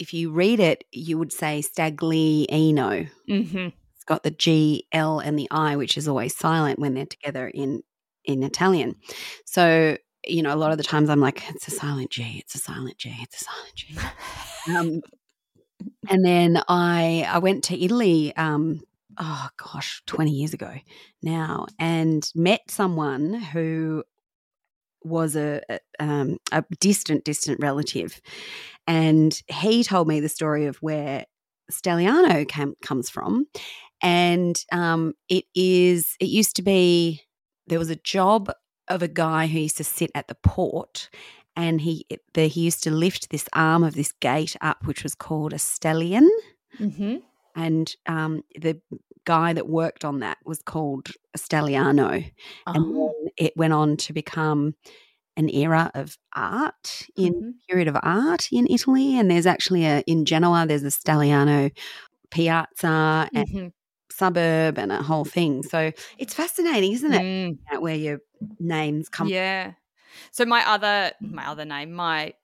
if 0.00 0.14
you 0.14 0.32
read 0.32 0.58
it, 0.58 0.84
you 0.90 1.18
would 1.18 1.32
say 1.32 1.62
Staglieno. 1.62 3.08
Mm-hmm. 3.28 3.68
It's 3.94 4.04
got 4.06 4.22
the 4.22 4.30
G, 4.30 4.86
L, 4.92 5.20
and 5.20 5.38
the 5.38 5.46
I, 5.50 5.76
which 5.76 5.98
is 5.98 6.08
always 6.08 6.34
silent 6.34 6.78
when 6.78 6.94
they're 6.94 7.06
together 7.06 7.46
in 7.46 7.82
in 8.24 8.42
Italian. 8.42 8.96
So 9.44 9.98
you 10.26 10.42
know, 10.42 10.54
a 10.54 10.56
lot 10.56 10.72
of 10.72 10.78
the 10.78 10.84
times 10.84 11.08
I'm 11.08 11.20
like, 11.20 11.48
it's 11.50 11.68
a 11.68 11.70
silent 11.70 12.10
G, 12.10 12.36
it's 12.38 12.54
a 12.54 12.58
silent 12.58 12.98
G, 12.98 13.14
it's 13.20 13.42
a 13.42 13.44
silent 13.44 13.74
G. 13.74 13.96
Um, 14.74 15.00
and 16.10 16.24
then 16.24 16.62
I 16.66 17.26
I 17.28 17.38
went 17.38 17.64
to 17.64 17.78
Italy. 17.78 18.34
Um, 18.36 18.80
oh 19.18 19.48
gosh, 19.58 20.02
twenty 20.06 20.32
years 20.32 20.54
ago 20.54 20.72
now, 21.22 21.66
and 21.78 22.26
met 22.34 22.70
someone 22.70 23.34
who 23.34 24.02
was 25.02 25.36
a 25.36 25.60
a, 25.68 25.78
um, 25.98 26.38
a 26.52 26.64
distant 26.80 27.24
distant 27.24 27.60
relative, 27.60 28.20
and 28.86 29.40
he 29.48 29.84
told 29.84 30.08
me 30.08 30.20
the 30.20 30.28
story 30.28 30.66
of 30.66 30.76
where 30.78 31.24
Stelliano 31.70 32.46
cam- 32.48 32.74
comes 32.82 33.08
from, 33.10 33.46
and 34.02 34.62
um, 34.72 35.14
it 35.28 35.44
is 35.54 36.16
it 36.20 36.28
used 36.28 36.56
to 36.56 36.62
be 36.62 37.22
there 37.66 37.78
was 37.78 37.90
a 37.90 37.96
job 37.96 38.50
of 38.88 39.02
a 39.02 39.08
guy 39.08 39.46
who 39.46 39.60
used 39.60 39.76
to 39.76 39.84
sit 39.84 40.10
at 40.14 40.26
the 40.28 40.36
port 40.42 41.08
and 41.56 41.80
he 41.80 42.04
the, 42.34 42.48
he 42.48 42.62
used 42.62 42.82
to 42.82 42.90
lift 42.90 43.30
this 43.30 43.48
arm 43.52 43.84
of 43.84 43.94
this 43.94 44.12
gate 44.20 44.56
up 44.60 44.84
which 44.86 45.02
was 45.04 45.14
called 45.14 45.52
a 45.52 45.56
stellion 45.56 46.28
Mm-hmm. 46.78 47.16
and 47.56 47.94
um, 48.06 48.42
the 48.60 48.80
guy 49.34 49.52
that 49.54 49.68
worked 49.80 50.04
on 50.04 50.20
that 50.20 50.38
was 50.44 50.60
called 50.72 51.06
Stelliano 51.36 52.10
and 52.74 52.84
Oh. 52.86 52.94
then 52.94 53.14
it 53.46 53.52
went 53.56 53.72
on 53.72 53.96
to 54.04 54.12
become 54.12 54.74
an 55.36 55.48
era 55.50 55.90
of 55.94 56.18
art 56.34 57.06
in 57.16 57.32
Mhm. 57.32 57.54
period 57.68 57.88
of 57.88 57.96
art 58.02 58.48
in 58.52 58.66
Italy 58.76 59.08
and 59.18 59.30
there's 59.30 59.46
actually 59.54 59.84
a 59.86 59.96
in 60.12 60.24
Genoa 60.24 60.66
there's 60.66 60.82
a 60.84 60.90
Stelliano 60.90 61.70
piazza 62.30 63.28
and 63.34 63.46
Mhm. 63.46 63.72
suburb 64.10 64.78
and 64.78 64.90
a 64.92 65.02
whole 65.02 65.24
thing 65.36 65.62
so 65.62 65.92
it's 66.18 66.34
fascinating 66.34 66.92
isn't 66.92 67.14
it 67.14 67.22
Mm. 67.22 67.58
where 67.84 67.96
your 68.06 68.18
names 68.58 69.08
come 69.08 69.28
Yeah. 69.28 69.72
So 70.32 70.44
my 70.44 70.62
other 70.74 71.12
my 71.20 71.46
other 71.46 71.64
name, 71.64 71.92
my 71.92 72.34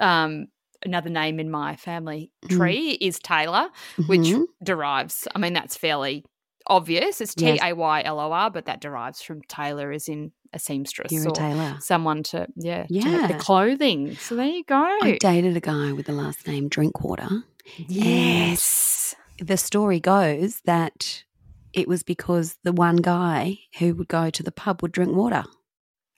um 0.00 0.48
another 0.84 1.10
name 1.10 1.40
in 1.40 1.50
my 1.50 1.76
family 1.76 2.30
Mm. 2.44 2.56
tree 2.56 2.90
is 3.00 3.18
Taylor, 3.18 3.68
which 4.06 4.20
Mhm. 4.20 4.44
derives 4.62 5.26
I 5.34 5.38
mean 5.38 5.52
that's 5.52 5.76
fairly 5.76 6.24
obvious. 6.68 7.20
It's 7.20 7.34
T 7.34 7.58
A 7.62 7.72
Y 7.74 8.02
L 8.04 8.18
O 8.20 8.32
R, 8.32 8.50
but 8.50 8.64
that 8.66 8.80
derives 8.80 9.22
from 9.22 9.40
Taylor 9.42 9.92
as 9.92 10.08
in 10.08 10.32
a 10.52 10.58
seamstress 10.58 11.12
You're 11.12 11.26
a 11.26 11.30
or 11.30 11.34
tailor. 11.34 11.76
someone 11.80 12.22
to 12.24 12.46
yeah, 12.56 12.86
to 12.86 12.92
make 12.94 13.04
Yeah. 13.04 13.26
the 13.28 13.34
clothing. 13.34 14.16
So 14.16 14.36
there 14.36 14.46
you 14.46 14.64
go. 14.64 14.76
I 15.02 15.16
dated 15.20 15.56
a 15.56 15.60
guy 15.60 15.92
with 15.92 16.06
the 16.06 16.12
last 16.12 16.46
name 16.46 16.68
Drinkwater. 16.68 17.44
yes. 17.76 19.14
The 19.38 19.56
story 19.56 20.00
goes 20.00 20.60
that 20.62 21.24
it 21.72 21.86
was 21.88 22.02
because 22.02 22.56
the 22.64 22.72
one 22.72 22.96
guy 22.96 23.58
who 23.78 23.94
would 23.94 24.08
go 24.08 24.30
to 24.30 24.42
the 24.42 24.52
pub 24.52 24.80
would 24.82 24.92
drink 24.92 25.14
water. 25.14 25.44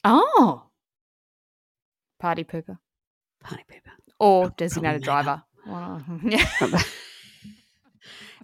Oh. 0.05 0.69
Party 2.21 2.45
pooper. 2.45 2.79
Party 3.43 3.65
pooper. 3.71 3.93
Or 4.19 4.51
designated 4.57 5.03
driver. 5.03 5.43
Yeah. 6.25 6.49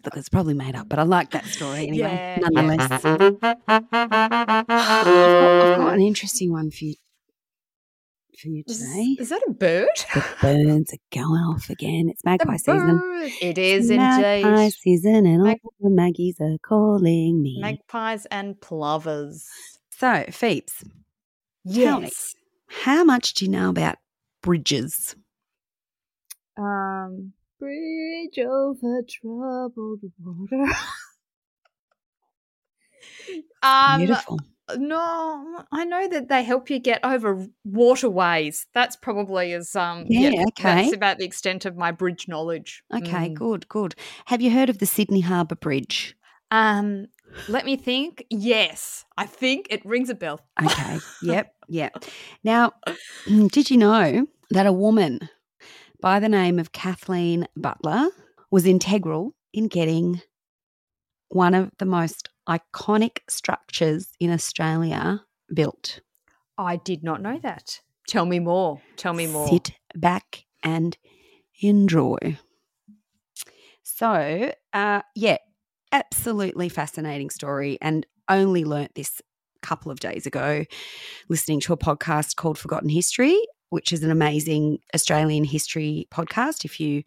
Look, 0.04 0.16
it's 0.18 0.28
probably 0.28 0.52
made 0.52 0.74
up, 0.76 0.86
but 0.90 0.98
I 0.98 1.02
like 1.04 1.30
that 1.30 1.46
story 1.46 1.86
anyway. 1.88 2.10
Yeah, 2.10 2.36
nonetheless. 2.42 2.90
yes. 2.90 3.04
I've, 3.06 4.66
got, 4.66 5.94
an 5.94 6.02
interesting 6.02 6.52
one 6.52 6.70
for 6.70 6.84
you 6.84 6.94
for 8.38 8.48
you 8.48 8.64
Is, 8.66 8.80
today. 8.80 9.16
is 9.18 9.28
that 9.30 9.40
a 9.48 9.52
bird? 9.52 9.88
The 10.12 10.24
birds 10.42 10.92
are 10.92 10.98
going 11.18 11.40
off 11.40 11.70
again. 11.70 12.08
It's 12.10 12.22
magpie 12.24 12.56
season. 12.58 13.00
It 13.40 13.56
is 13.56 13.88
Magpie 13.90 14.46
indeed. 14.48 14.72
season, 14.74 15.24
and 15.24 15.42
Mag- 15.44 15.60
all 15.64 15.72
the 15.80 15.88
Maggies 15.88 16.36
are 16.40 16.58
calling 16.62 17.40
me. 17.42 17.58
Magpies 17.62 18.26
and 18.26 18.60
plovers. 18.60 19.46
so, 19.90 20.24
Phoebes, 20.30 20.84
Tell 21.72 22.00
me. 22.00 22.06
Yes. 22.08 22.34
how 22.68 23.04
much 23.04 23.32
do 23.34 23.46
you 23.46 23.50
know 23.50 23.70
about 23.70 23.96
bridges? 24.42 25.16
Um, 26.56 27.32
bridge 27.58 28.38
over 28.38 29.02
troubled 29.08 30.00
water. 30.22 30.64
um, 33.62 33.98
Beautiful. 33.98 34.40
no, 34.76 35.64
I 35.72 35.84
know 35.84 36.08
that 36.08 36.28
they 36.28 36.42
help 36.42 36.70
you 36.70 36.78
get 36.78 37.04
over 37.04 37.46
waterways. 37.64 38.66
That's 38.74 38.96
probably 38.96 39.52
as 39.52 39.74
um, 39.76 40.04
Yeah, 40.08 40.44
okay. 40.48 40.82
That's 40.82 40.92
about 40.92 41.18
the 41.18 41.24
extent 41.24 41.64
of 41.64 41.76
my 41.76 41.92
bridge 41.92 42.28
knowledge. 42.28 42.82
Okay, 42.94 43.30
Mm. 43.30 43.34
good, 43.34 43.68
good. 43.68 43.94
Have 44.26 44.40
you 44.40 44.50
heard 44.50 44.70
of 44.70 44.78
the 44.78 44.86
Sydney 44.86 45.20
Harbour 45.20 45.56
Bridge? 45.56 46.16
Um, 46.50 47.06
let 47.48 47.64
me 47.64 47.76
think. 47.76 48.24
Yes, 48.30 49.04
I 49.16 49.26
think 49.26 49.66
it 49.70 49.84
rings 49.84 50.10
a 50.10 50.14
bell. 50.14 50.40
Okay, 50.62 51.00
yep, 51.22 51.54
yep. 51.68 52.04
Now, 52.42 52.72
did 53.26 53.70
you 53.70 53.76
know 53.76 54.26
that 54.50 54.66
a 54.66 54.72
woman 54.72 55.28
by 56.04 56.20
the 56.20 56.28
name 56.28 56.58
of 56.58 56.70
Kathleen 56.70 57.48
Butler 57.56 58.10
was 58.50 58.66
integral 58.66 59.34
in 59.54 59.68
getting 59.68 60.20
one 61.30 61.54
of 61.54 61.70
the 61.78 61.86
most 61.86 62.28
iconic 62.46 63.20
structures 63.26 64.10
in 64.20 64.30
Australia 64.30 65.22
built? 65.54 66.00
I 66.58 66.76
did 66.76 67.02
not 67.02 67.22
know 67.22 67.40
that. 67.42 67.80
Tell 68.06 68.26
me 68.26 68.38
more. 68.38 68.82
Tell 68.96 69.14
me 69.14 69.26
more. 69.26 69.48
Sit 69.48 69.70
back 69.94 70.44
and 70.62 70.94
enjoy. 71.62 72.36
So, 73.82 74.52
uh, 74.74 75.00
yeah, 75.16 75.38
absolutely 75.90 76.68
fascinating 76.68 77.30
story, 77.30 77.78
and 77.80 78.04
only 78.28 78.66
learnt 78.66 78.94
this 78.94 79.22
couple 79.62 79.90
of 79.90 80.00
days 80.00 80.26
ago, 80.26 80.66
listening 81.30 81.60
to 81.60 81.72
a 81.72 81.78
podcast 81.78 82.36
called 82.36 82.58
Forgotten 82.58 82.90
History, 82.90 83.40
which 83.74 83.92
is 83.92 84.04
an 84.04 84.10
amazing 84.10 84.78
Australian 84.94 85.42
history 85.42 86.06
podcast. 86.10 86.64
If 86.64 86.78
you 86.78 87.02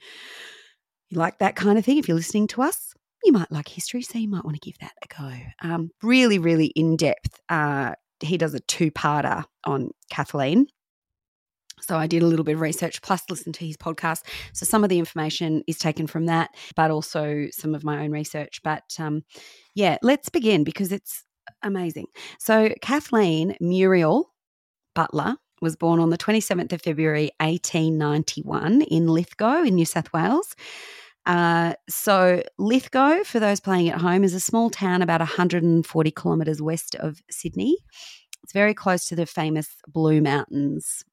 you 1.09 1.17
like 1.17 1.39
that 1.39 1.55
kind 1.55 1.77
of 1.79 1.85
thing, 1.85 1.97
if 1.97 2.07
you're 2.07 2.17
listening 2.17 2.47
to 2.47 2.61
us, 2.61 2.93
you 3.23 3.31
might 3.31 3.49
like 3.51 3.69
history, 3.69 4.01
so 4.01 4.19
you 4.19 4.27
might 4.27 4.43
want 4.43 4.61
to 4.61 4.69
give 4.69 4.77
that 4.79 4.91
a 5.01 5.07
go. 5.07 5.33
Um, 5.61 5.89
really, 6.03 6.37
really 6.37 6.67
in 6.67 6.97
depth. 6.97 7.39
Uh, 7.47 7.93
he 8.19 8.37
does 8.37 8.53
a 8.53 8.59
two 8.59 8.91
parter 8.91 9.45
on 9.65 9.91
Kathleen. 10.11 10.67
So 11.79 11.95
I 11.95 12.07
did 12.07 12.23
a 12.23 12.25
little 12.25 12.43
bit 12.43 12.55
of 12.55 12.61
research 12.61 13.01
plus 13.01 13.23
listen 13.29 13.53
to 13.53 13.65
his 13.65 13.77
podcast. 13.77 14.23
So 14.51 14.65
some 14.65 14.83
of 14.83 14.89
the 14.89 14.99
information 14.99 15.63
is 15.67 15.77
taken 15.77 16.07
from 16.07 16.25
that, 16.25 16.49
but 16.75 16.91
also 16.91 17.47
some 17.51 17.75
of 17.75 17.83
my 17.85 18.03
own 18.03 18.11
research. 18.11 18.61
But 18.63 18.83
um, 18.99 19.23
yeah, 19.75 19.97
let's 20.01 20.27
begin 20.27 20.63
because 20.65 20.91
it's 20.91 21.23
amazing. 21.63 22.07
So 22.39 22.73
Kathleen 22.81 23.55
Muriel 23.61 24.33
Butler 24.95 25.37
was 25.61 25.75
born 25.75 25.99
on 25.99 26.09
the 26.09 26.17
27th 26.17 26.71
of 26.73 26.81
February 26.81 27.31
1891 27.39 28.81
in 28.83 29.07
Lithgow 29.07 29.63
in 29.63 29.75
New 29.75 29.85
South 29.85 30.11
Wales. 30.13 30.55
Uh, 31.25 31.73
so 31.89 32.41
Lithgow, 32.57 33.23
for 33.23 33.39
those 33.39 33.59
playing 33.59 33.89
at 33.89 33.99
home, 33.99 34.23
is 34.23 34.33
a 34.33 34.39
small 34.39 34.69
town 34.69 35.01
about 35.01 35.19
140 35.19 36.11
kilometres 36.11 36.61
west 36.61 36.95
of 36.95 37.21
Sydney. 37.29 37.77
It's 38.43 38.53
very 38.53 38.73
close 38.73 39.05
to 39.05 39.15
the 39.15 39.25
famous 39.25 39.67
Blue 39.87 40.21
Mountains 40.21 41.03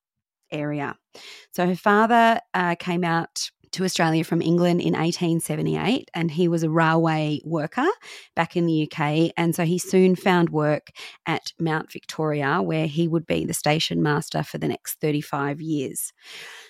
area. 0.52 0.96
So 1.52 1.66
her 1.66 1.74
father 1.74 2.40
uh, 2.54 2.76
came 2.76 3.02
out 3.02 3.50
to 3.74 3.84
Australia 3.84 4.22
from 4.22 4.40
England 4.40 4.80
in 4.80 4.92
1878 4.92 6.10
and 6.14 6.30
he 6.30 6.46
was 6.48 6.62
a 6.62 6.70
railway 6.70 7.40
worker 7.44 7.86
back 8.36 8.56
in 8.56 8.66
the 8.66 8.88
UK. 8.88 9.32
And 9.36 9.54
so 9.54 9.64
he 9.64 9.78
soon 9.78 10.14
found 10.14 10.50
work 10.50 10.90
at 11.26 11.52
Mount 11.58 11.90
Victoria, 11.90 12.62
where 12.62 12.86
he 12.86 13.08
would 13.08 13.26
be 13.26 13.44
the 13.44 13.52
station 13.52 14.02
master 14.02 14.42
for 14.42 14.58
the 14.58 14.68
next 14.68 15.00
35 15.00 15.60
years. 15.60 16.12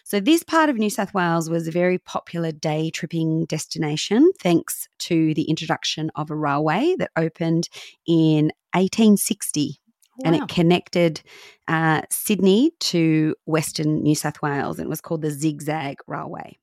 So, 0.03 0.19
this 0.21 0.43
part 0.43 0.69
of 0.69 0.77
New 0.77 0.91
South 0.91 1.15
Wales 1.15 1.49
was 1.51 1.69
a 1.69 1.73
very 1.73 1.99
popular 1.99 2.53
day 2.53 2.91
tripping 2.91 3.45
destination 3.47 4.33
thanks 4.41 4.89
to 5.01 5.35
the 5.35 5.45
introduction 5.45 6.11
of 6.15 6.31
a 6.31 6.37
railway 6.37 6.95
that 6.99 7.11
opened 7.17 7.69
in 8.07 8.53
1860 8.73 9.79
Wow. 10.19 10.31
and 10.31 10.37
it 10.37 10.49
connected 10.49 11.23
uh, 11.67 12.03
Sydney 12.09 12.71
to 12.79 13.35
Western 13.47 14.03
New 14.03 14.15
South 14.15 14.41
Wales, 14.43 14.79
and 14.79 14.87
it 14.87 14.89
was 14.89 15.01
called 15.01 15.23
the 15.23 15.31
Zigzag 15.33 15.97
Railway. 16.07 16.57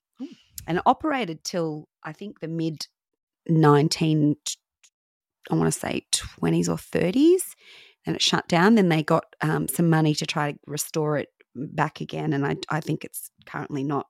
And 0.68 0.78
it 0.78 0.84
operated 0.86 1.44
till 1.44 1.88
I 2.04 2.14
think 2.14 2.40
the 2.40 2.48
mid 2.48 2.88
nineteen, 3.48 4.36
I 5.50 5.56
want 5.56 5.72
to 5.72 5.80
say 5.80 6.06
twenties 6.12 6.70
or 6.70 6.78
thirties, 6.78 7.56
and 8.06 8.16
it 8.16 8.22
shut 8.22 8.48
down. 8.48 8.76
Then 8.76 8.90
they 8.90 9.04
got 9.04 9.26
um, 9.42 9.68
some 9.68 9.90
money 9.90 10.14
to 10.16 10.26
try 10.26 10.54
to 10.54 10.60
restore 10.68 11.18
it 11.18 11.30
back 11.56 12.02
again, 12.02 12.34
and 12.34 12.46
I, 12.46 12.58
I 12.70 12.80
think 12.80 13.04
it's 13.04 13.30
currently 13.46 13.84
not 13.84 14.08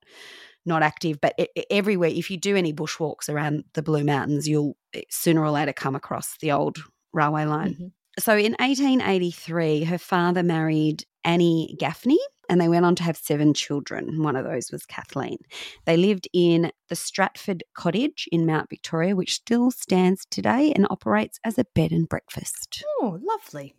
not 0.66 0.84
active. 0.84 1.20
But 1.22 1.34
it, 1.38 1.50
it, 1.56 1.66
everywhere, 1.70 2.10
if 2.10 2.30
you 2.30 2.38
do 2.38 2.56
any 2.56 2.74
bushwalks 2.74 3.30
around 3.30 3.64
the 3.74 3.82
Blue 3.82 4.04
Mountains, 4.04 4.48
you'll 4.48 4.78
eh, 4.94 5.02
sooner 5.10 5.44
or 5.44 5.52
later 5.52 5.74
come 5.74 5.96
across 5.96 6.38
the 6.38 6.52
old 6.52 6.78
railway 7.14 7.46
line. 7.46 7.74
Mm-hmm. 7.74 7.88
So 8.20 8.34
in 8.34 8.54
1883, 8.60 9.86
her 9.86 9.98
father 9.98 10.44
married 10.44 11.06
Annie 11.24 11.76
Gaffney 11.80 12.20
and 12.52 12.60
they 12.60 12.68
went 12.68 12.86
on 12.86 12.96
to 12.96 13.04
have 13.04 13.16
seven 13.16 13.54
children. 13.54 14.22
One 14.22 14.36
of 14.36 14.44
those 14.44 14.74
was 14.74 14.86
Kathleen. 14.86 15.38
They 15.86 15.96
lived 15.96 16.28
in 16.34 16.74
the 16.90 16.98
Stratford 16.98 17.64
Cottage 17.74 18.28
in 18.30 18.46
Mount 18.46 18.70
Victoria, 18.70 19.16
which 19.16 19.36
still 19.36 19.72
stands 19.72 20.26
today 20.30 20.74
and 20.76 20.86
operates 20.90 21.40
as 21.46 21.58
a 21.58 21.66
bed 21.74 21.92
and 21.92 22.10
breakfast. 22.10 22.84
Oh, 23.00 23.20
lovely. 23.24 23.74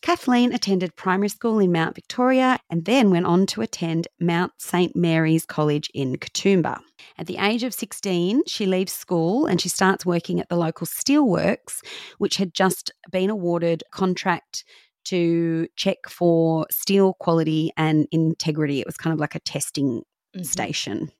Kathleen 0.00 0.54
attended 0.54 0.96
primary 0.96 1.28
school 1.28 1.58
in 1.58 1.70
Mount 1.70 1.94
Victoria 1.94 2.58
and 2.70 2.86
then 2.86 3.10
went 3.10 3.26
on 3.26 3.44
to 3.46 3.60
attend 3.60 4.08
Mount 4.18 4.52
St 4.56 4.96
Mary's 4.96 5.44
College 5.44 5.90
in 5.92 6.16
Katoomba. 6.16 6.80
At 7.18 7.26
the 7.26 7.36
age 7.36 7.62
of 7.62 7.74
16, 7.74 8.44
she 8.46 8.64
leaves 8.64 8.92
school 8.92 9.44
and 9.44 9.60
she 9.60 9.68
starts 9.68 10.06
working 10.06 10.40
at 10.40 10.48
the 10.48 10.56
local 10.56 10.86
steelworks, 10.86 11.82
which 12.16 12.38
had 12.38 12.54
just 12.54 12.90
been 13.10 13.28
awarded 13.28 13.82
contract 13.92 14.64
to 15.04 15.66
check 15.76 15.98
for 16.08 16.66
steel 16.70 17.14
quality 17.14 17.72
and 17.76 18.06
integrity. 18.12 18.80
It 18.80 18.86
was 18.86 18.96
kind 18.96 19.12
of 19.14 19.20
like 19.20 19.34
a 19.34 19.40
testing 19.40 20.02
mm-hmm. 20.34 20.44
station. 20.44 21.10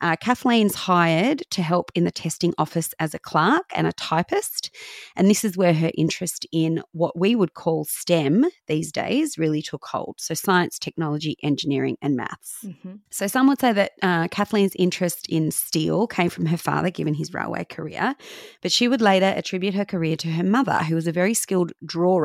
Uh, 0.00 0.16
Kathleen's 0.16 0.74
hired 0.74 1.42
to 1.50 1.62
help 1.62 1.90
in 1.94 2.04
the 2.04 2.12
testing 2.12 2.54
office 2.58 2.94
as 3.00 3.14
a 3.14 3.18
clerk 3.18 3.64
and 3.74 3.86
a 3.86 3.92
typist. 3.92 4.70
And 5.16 5.28
this 5.28 5.44
is 5.44 5.56
where 5.56 5.74
her 5.74 5.90
interest 5.96 6.46
in 6.52 6.82
what 6.92 7.18
we 7.18 7.34
would 7.34 7.54
call 7.54 7.84
STEM 7.84 8.46
these 8.68 8.92
days 8.92 9.36
really 9.36 9.62
took 9.62 9.84
hold. 9.84 10.16
So, 10.20 10.34
science, 10.34 10.78
technology, 10.78 11.36
engineering, 11.42 11.96
and 12.00 12.16
maths. 12.16 12.58
Mm-hmm. 12.64 12.94
So, 13.10 13.26
some 13.26 13.48
would 13.48 13.60
say 13.60 13.72
that 13.72 13.92
uh, 14.02 14.28
Kathleen's 14.28 14.76
interest 14.76 15.26
in 15.28 15.50
steel 15.50 16.06
came 16.06 16.30
from 16.30 16.46
her 16.46 16.56
father, 16.56 16.90
given 16.90 17.14
his 17.14 17.34
railway 17.34 17.64
career. 17.64 18.14
But 18.62 18.72
she 18.72 18.88
would 18.88 19.00
later 19.00 19.32
attribute 19.36 19.74
her 19.74 19.84
career 19.84 20.16
to 20.18 20.28
her 20.28 20.44
mother, 20.44 20.78
who 20.84 20.94
was 20.94 21.06
a 21.06 21.12
very 21.12 21.34
skilled 21.34 21.72
drawer 21.84 22.18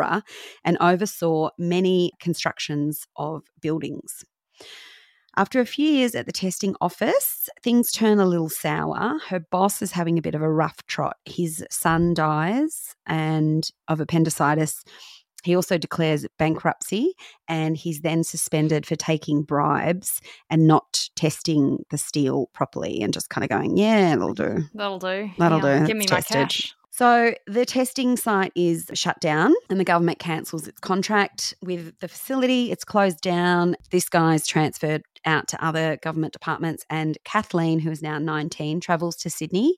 and 0.63 0.77
oversaw 0.81 1.49
many 1.57 2.11
constructions 2.19 3.05
of 3.15 3.43
buildings. 3.61 4.25
After 5.35 5.59
a 5.59 5.65
few 5.65 5.89
years 5.89 6.13
at 6.13 6.27
the 6.27 6.31
testing 6.31 6.75
office, 6.79 7.49
things 7.63 7.91
turn 7.91 8.19
a 8.19 8.25
little 8.25 8.49
sour. 8.49 9.19
Her 9.27 9.39
boss 9.39 9.81
is 9.81 9.91
having 9.91 10.19
a 10.19 10.21
bit 10.21 10.35
of 10.35 10.43
a 10.43 10.51
rough 10.51 10.85
trot. 10.85 11.17
His 11.25 11.65
son 11.71 12.13
dies 12.13 12.95
and 13.07 13.67
of 13.87 13.99
appendicitis. 13.99 14.83
He 15.43 15.55
also 15.55 15.77
declares 15.77 16.25
bankruptcy 16.37 17.15
and 17.47 17.75
he's 17.75 18.01
then 18.01 18.23
suspended 18.23 18.85
for 18.85 18.95
taking 18.95 19.43
bribes 19.43 20.21
and 20.49 20.67
not 20.67 21.09
testing 21.15 21.83
the 21.89 21.97
steel 21.97 22.49
properly 22.53 23.01
and 23.01 23.11
just 23.11 23.29
kind 23.29 23.43
of 23.43 23.49
going, 23.49 23.75
yeah, 23.75 24.15
that'll 24.15 24.33
do. 24.33 24.63
That'll 24.73 24.99
do. 24.99 25.31
That'll 25.37 25.61
yeah. 25.63 25.79
do. 25.79 25.87
Give 25.87 25.97
me 25.97 26.05
tested. 26.05 26.35
my 26.35 26.43
cash. 26.43 26.75
So 26.95 27.33
the 27.47 27.65
testing 27.65 28.17
site 28.17 28.51
is 28.55 28.85
shut 28.93 29.19
down 29.19 29.55
and 29.67 29.79
the 29.79 29.83
government 29.83 30.19
cancels 30.19 30.67
its 30.67 30.79
contract 30.79 31.55
with 31.59 31.99
the 32.01 32.07
facility. 32.07 32.71
It's 32.71 32.85
closed 32.85 33.19
down. 33.19 33.75
This 33.89 34.07
guy's 34.09 34.45
transferred 34.45 35.01
out 35.25 35.47
to 35.47 35.65
other 35.65 35.97
government 36.03 36.33
departments. 36.33 36.85
And 36.91 37.17
Kathleen, 37.25 37.79
who 37.79 37.89
is 37.89 38.03
now 38.03 38.19
19, 38.19 38.79
travels 38.79 39.15
to 39.17 39.31
Sydney 39.31 39.77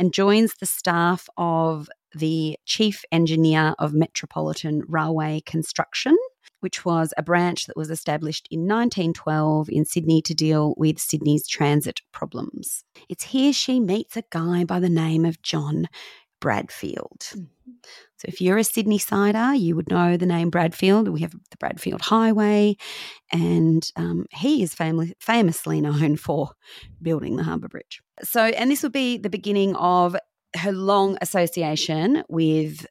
and 0.00 0.12
joins 0.12 0.54
the 0.54 0.66
staff 0.66 1.28
of 1.36 1.88
the 2.12 2.58
chief 2.64 3.04
engineer 3.12 3.76
of 3.78 3.94
Metropolitan 3.94 4.82
Railway 4.88 5.42
Construction 5.46 6.16
which 6.60 6.84
was 6.84 7.14
a 7.16 7.22
branch 7.22 7.66
that 7.66 7.76
was 7.76 7.88
established 7.88 8.48
in 8.50 8.62
1912 8.62 9.68
in 9.70 9.84
Sydney 9.84 10.20
to 10.22 10.34
deal 10.34 10.74
with 10.76 10.98
Sydney's 10.98 11.46
transit 11.46 12.00
problems. 12.10 12.82
It's 13.08 13.22
here 13.22 13.52
she 13.52 13.78
meets 13.78 14.16
a 14.16 14.24
guy 14.30 14.64
by 14.64 14.80
the 14.80 14.88
name 14.88 15.24
of 15.24 15.40
John 15.40 15.86
Bradfield. 16.40 17.20
Mm-hmm. 17.20 17.42
So 18.16 18.26
if 18.26 18.40
you're 18.40 18.58
a 18.58 18.64
Sydney 18.64 18.98
sider, 18.98 19.54
you 19.54 19.76
would 19.76 19.90
know 19.90 20.16
the 20.16 20.26
name 20.26 20.50
Bradfield. 20.50 21.08
We 21.08 21.20
have 21.20 21.32
the 21.32 21.56
Bradfield 21.58 22.02
Highway, 22.02 22.76
and 23.30 23.88
um, 23.96 24.26
he 24.30 24.62
is 24.62 24.74
fam- 24.74 25.12
famously 25.20 25.80
known 25.80 26.16
for 26.16 26.50
building 27.00 27.36
the 27.36 27.44
Harbour 27.44 27.68
Bridge. 27.68 28.00
So, 28.22 28.42
and 28.42 28.70
this 28.70 28.82
will 28.82 28.90
be 28.90 29.18
the 29.18 29.30
beginning 29.30 29.76
of 29.76 30.16
her 30.56 30.72
long 30.72 31.18
association 31.20 32.24
with 32.28 32.86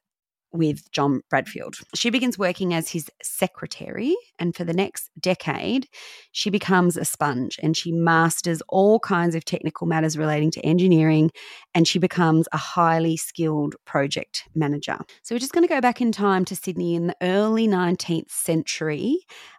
with 0.52 0.90
John 0.92 1.22
Bradfield. 1.30 1.76
She 1.94 2.10
begins 2.10 2.38
working 2.38 2.74
as 2.74 2.90
his 2.90 3.10
secretary, 3.22 4.16
and 4.38 4.54
for 4.54 4.64
the 4.64 4.72
next 4.72 5.10
decade, 5.20 5.88
she 6.32 6.50
becomes 6.50 6.96
a 6.96 7.04
sponge 7.04 7.58
and 7.62 7.76
she 7.76 7.92
masters 7.92 8.62
all 8.68 8.98
kinds 9.00 9.34
of 9.34 9.44
technical 9.44 9.86
matters 9.86 10.16
relating 10.16 10.50
to 10.52 10.60
engineering, 10.60 11.30
and 11.74 11.86
she 11.86 11.98
becomes 11.98 12.48
a 12.52 12.56
highly 12.56 13.16
skilled 13.16 13.76
project 13.84 14.44
manager. 14.54 14.98
So, 15.22 15.34
we're 15.34 15.40
just 15.40 15.52
going 15.52 15.66
to 15.66 15.74
go 15.74 15.80
back 15.80 16.00
in 16.00 16.12
time 16.12 16.44
to 16.46 16.56
Sydney 16.56 16.94
in 16.94 17.08
the 17.08 17.16
early 17.22 17.68
19th 17.68 18.30
century. 18.30 19.18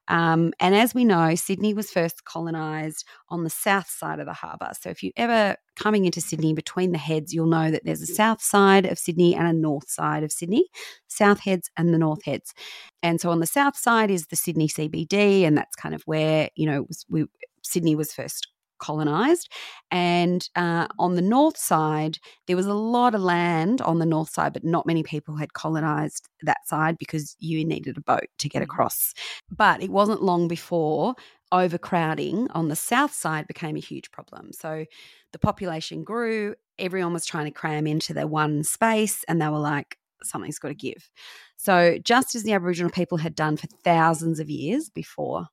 Um, 0.09 0.53
and 0.59 0.75
as 0.75 0.93
we 0.93 1.05
know, 1.05 1.35
Sydney 1.35 1.73
was 1.73 1.91
first 1.91 2.25
colonised 2.25 3.05
on 3.29 3.43
the 3.43 3.49
south 3.49 3.89
side 3.89 4.19
of 4.19 4.25
the 4.25 4.33
harbour. 4.33 4.71
So 4.79 4.89
if 4.89 5.03
you 5.03 5.11
ever 5.15 5.55
coming 5.75 6.05
into 6.05 6.19
Sydney 6.19 6.53
between 6.53 6.91
the 6.91 6.97
heads, 6.97 7.33
you'll 7.33 7.45
know 7.45 7.71
that 7.71 7.85
there's 7.85 8.01
a 8.01 8.07
south 8.07 8.41
side 8.41 8.85
of 8.85 8.99
Sydney 8.99 9.35
and 9.35 9.47
a 9.47 9.53
north 9.53 9.89
side 9.89 10.23
of 10.23 10.31
Sydney, 10.31 10.67
south 11.07 11.39
heads 11.39 11.69
and 11.77 11.93
the 11.93 11.99
north 11.99 12.25
heads. 12.25 12.53
And 13.01 13.21
so 13.21 13.29
on 13.29 13.39
the 13.39 13.45
south 13.45 13.77
side 13.77 14.11
is 14.11 14.27
the 14.27 14.35
Sydney 14.35 14.67
CBD, 14.67 15.43
and 15.43 15.57
that's 15.57 15.75
kind 15.75 15.95
of 15.95 16.01
where 16.03 16.49
you 16.55 16.65
know 16.65 16.87
we, 17.07 17.25
Sydney 17.61 17.95
was 17.95 18.11
first 18.11 18.47
colonized. 18.79 19.51
And 19.91 20.47
uh, 20.55 20.87
on 20.97 21.15
the 21.15 21.21
north 21.21 21.57
side, 21.57 22.19
there 22.47 22.55
was 22.55 22.65
a 22.65 22.73
lot 22.73 23.15
of 23.15 23.21
land 23.21 23.81
on 23.81 23.99
the 23.99 24.05
north 24.05 24.29
side, 24.29 24.53
but 24.53 24.63
not 24.63 24.85
many 24.85 25.03
people 25.03 25.35
had 25.37 25.53
colonized 25.53 26.27
that 26.43 26.67
side 26.67 26.97
because 26.97 27.35
you 27.39 27.63
needed 27.65 27.97
a 27.97 28.01
boat 28.01 28.27
to 28.39 28.49
get 28.49 28.61
mm. 28.61 28.65
across. 28.65 29.13
But 29.49 29.83
it 29.83 29.89
wasn't 29.89 30.23
long 30.23 30.47
before 30.47 31.15
overcrowding 31.51 32.47
on 32.51 32.67
the 32.67 32.75
south 32.75 33.13
side 33.13 33.47
became 33.47 33.75
a 33.75 33.79
huge 33.79 34.11
problem. 34.11 34.51
So 34.53 34.85
the 35.31 35.39
population 35.39 36.03
grew, 36.03 36.55
everyone 36.77 37.13
was 37.13 37.25
trying 37.25 37.45
to 37.45 37.51
cram 37.51 37.87
into 37.87 38.13
their 38.13 38.27
one 38.27 38.63
space, 38.63 39.23
and 39.27 39.41
they 39.41 39.47
were 39.47 39.59
like, 39.59 39.97
something's 40.23 40.59
got 40.59 40.69
to 40.69 40.75
give. 40.75 41.09
So, 41.57 41.97
just 42.03 42.35
as 42.35 42.43
the 42.43 42.53
Aboriginal 42.53 42.91
people 42.91 43.17
had 43.17 43.35
done 43.35 43.57
for 43.57 43.67
thousands 43.83 44.39
of 44.39 44.49
years 44.49 44.89
before 44.89 45.47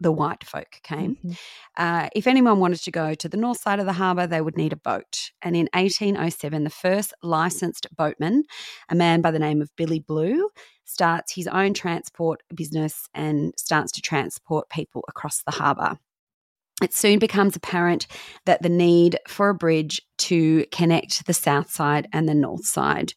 the 0.00 0.10
white 0.12 0.42
folk 0.44 0.80
came. 0.82 1.16
Mhm. 1.16 1.38
Uh, 1.76 2.08
if 2.14 2.26
anyone 2.26 2.58
wanted 2.58 2.82
to 2.82 2.90
go 2.90 3.14
to 3.14 3.28
the 3.28 3.36
north 3.36 3.60
side 3.60 3.78
of 3.78 3.86
the 3.86 3.92
harbour, 3.92 4.26
they 4.26 4.40
would 4.40 4.56
need 4.56 4.72
a 4.72 4.76
boat. 4.76 5.30
And 5.42 5.54
in 5.54 5.68
1807, 5.74 6.64
the 6.64 6.70
first 6.70 7.12
licensed 7.22 7.86
boatman, 7.96 8.44
a 8.88 8.94
man 8.94 9.20
by 9.20 9.30
the 9.30 9.38
name 9.38 9.60
of 9.60 9.70
Billy 9.76 10.00
Blue, 10.00 10.48
starts 10.84 11.34
his 11.34 11.46
own 11.46 11.74
transport 11.74 12.42
business 12.54 13.06
and 13.14 13.52
starts 13.56 13.92
to 13.92 14.00
transport 14.00 14.68
people 14.70 15.04
across 15.08 15.42
the 15.42 15.52
harbour. 15.52 15.98
It 16.82 16.94
soon 16.94 17.18
becomes 17.18 17.56
apparent 17.56 18.06
that 18.46 18.62
the 18.62 18.70
need 18.70 19.18
for 19.28 19.50
a 19.50 19.54
bridge 19.54 20.00
to 20.18 20.64
connect 20.72 21.26
the 21.26 21.34
south 21.34 21.70
side 21.70 22.08
and 22.12 22.28
the 22.28 22.34
north 22.34 22.64
side 22.64 23.12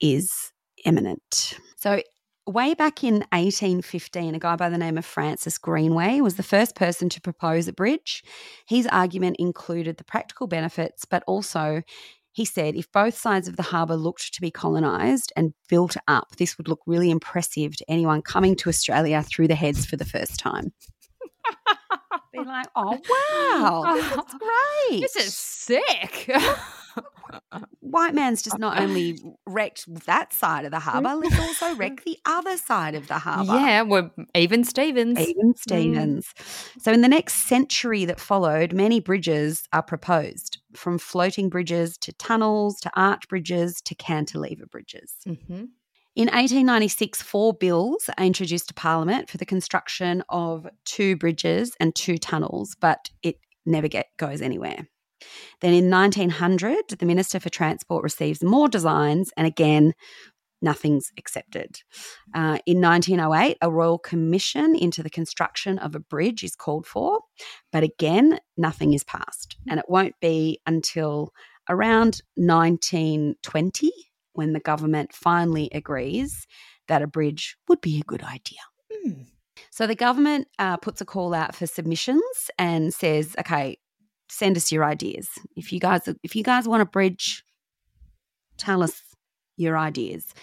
is 0.00 0.52
imminent. 0.84 1.54
So, 1.76 2.02
way 2.46 2.74
back 2.74 3.02
in 3.02 3.14
1815, 3.32 4.34
a 4.34 4.38
guy 4.38 4.56
by 4.56 4.68
the 4.68 4.78
name 4.78 4.98
of 4.98 5.04
Francis 5.04 5.58
Greenway 5.58 6.20
was 6.20 6.36
the 6.36 6.42
first 6.42 6.74
person 6.74 7.08
to 7.10 7.20
propose 7.20 7.68
a 7.68 7.72
bridge. 7.72 8.22
His 8.66 8.86
argument 8.88 9.36
included 9.38 9.96
the 9.96 10.04
practical 10.04 10.46
benefits, 10.46 11.04
but 11.04 11.22
also 11.26 11.82
he 12.32 12.44
said 12.44 12.74
if 12.74 12.90
both 12.90 13.16
sides 13.16 13.46
of 13.48 13.56
the 13.56 13.62
harbour 13.62 13.96
looked 13.96 14.34
to 14.34 14.40
be 14.40 14.50
colonised 14.50 15.32
and 15.36 15.54
built 15.68 15.96
up, 16.08 16.36
this 16.36 16.58
would 16.58 16.68
look 16.68 16.80
really 16.86 17.10
impressive 17.10 17.76
to 17.76 17.84
anyone 17.88 18.22
coming 18.22 18.56
to 18.56 18.68
Australia 18.68 19.22
through 19.22 19.48
the 19.48 19.54
heads 19.54 19.86
for 19.86 19.96
the 19.96 20.04
first 20.04 20.38
time. 20.38 20.72
Be 22.32 22.40
like, 22.40 22.66
oh 22.74 22.98
wow, 23.08 23.94
this 23.94 24.12
is 24.12 24.34
great. 24.90 25.00
This 25.00 25.16
is 25.16 25.36
sick. 25.36 26.30
white 27.80 28.14
man's 28.14 28.42
just 28.42 28.58
not 28.58 28.80
only 28.80 29.18
wrecked 29.46 29.84
that 30.06 30.32
side 30.32 30.64
of 30.64 30.70
the 30.70 30.78
harbour, 30.78 31.14
let's 31.22 31.38
also 31.38 31.74
wreck 31.76 32.04
the 32.04 32.18
other 32.26 32.56
side 32.56 32.94
of 32.94 33.08
the 33.08 33.18
harbour. 33.18 33.52
yeah, 33.52 33.82
we're 33.82 34.10
even 34.34 34.64
Stevens. 34.64 35.18
Even 35.18 35.54
Stevens. 35.56 36.32
So, 36.78 36.92
in 36.92 37.00
the 37.00 37.08
next 37.08 37.46
century 37.46 38.04
that 38.04 38.20
followed, 38.20 38.72
many 38.72 39.00
bridges 39.00 39.68
are 39.72 39.82
proposed 39.82 40.58
from 40.74 40.98
floating 40.98 41.48
bridges 41.48 41.96
to 41.98 42.12
tunnels 42.14 42.80
to 42.80 42.90
arch 42.96 43.28
bridges 43.28 43.80
to 43.82 43.94
cantilever 43.94 44.66
bridges. 44.66 45.14
Mhm. 45.26 45.68
In 46.16 46.28
1896, 46.28 47.22
four 47.22 47.52
bills 47.52 48.08
are 48.16 48.24
introduced 48.24 48.68
to 48.68 48.74
Parliament 48.74 49.28
for 49.28 49.36
the 49.36 49.44
construction 49.44 50.22
of 50.28 50.66
two 50.84 51.16
bridges 51.16 51.74
and 51.80 51.92
two 51.92 52.18
tunnels, 52.18 52.76
but 52.80 53.10
it 53.24 53.40
never 53.66 53.88
get, 53.88 54.06
goes 54.16 54.40
anywhere. 54.40 54.86
Then 55.60 55.74
in 55.74 55.90
1900, 55.90 56.88
the 56.98 57.06
Minister 57.06 57.40
for 57.40 57.50
Transport 57.50 58.02
receives 58.02 58.42
more 58.42 58.68
designs, 58.68 59.32
and 59.36 59.46
again, 59.46 59.94
nothing's 60.64 61.12
accepted. 61.18 61.82
Uh, 62.34 62.58
in 62.66 62.80
1908, 62.80 63.58
a 63.60 63.70
royal 63.70 63.98
commission 63.98 64.74
into 64.74 65.02
the 65.02 65.10
construction 65.10 65.78
of 65.78 65.94
a 65.94 66.00
bridge 66.00 66.42
is 66.42 66.56
called 66.56 66.86
for, 66.86 67.20
but 67.70 67.84
again, 67.84 68.40
nothing 68.56 68.94
is 68.94 69.04
passed. 69.04 69.56
And 69.68 69.78
it 69.78 69.86
won't 69.88 70.18
be 70.20 70.60
until 70.66 71.32
around 71.68 72.22
1920 72.34 73.92
when 74.32 74.52
the 74.52 74.60
government 74.60 75.12
finally 75.12 75.68
agrees 75.72 76.46
that 76.88 77.02
a 77.02 77.06
bridge 77.06 77.56
would 77.68 77.80
be 77.80 78.00
a 78.00 78.04
good 78.04 78.22
idea. 78.22 78.58
Mm. 79.06 79.26
So 79.70 79.86
the 79.86 79.94
government 79.94 80.48
uh, 80.58 80.76
puts 80.76 81.00
a 81.00 81.04
call 81.04 81.34
out 81.34 81.54
for 81.54 81.66
submissions 81.66 82.50
and 82.58 82.92
says, 82.92 83.34
"Okay, 83.38 83.78
send 84.34 84.56
us 84.56 84.72
your 84.72 84.84
ideas. 84.84 85.28
If 85.56 85.72
you 85.72 85.80
guys, 85.80 86.08
if 86.22 86.34
you 86.36 86.42
guys 86.42 86.68
want 86.68 86.82
a 86.82 86.86
bridge, 86.86 87.44
tell 88.56 88.82
us 88.82 89.00
your 89.56 89.78
ideas." 89.78 90.34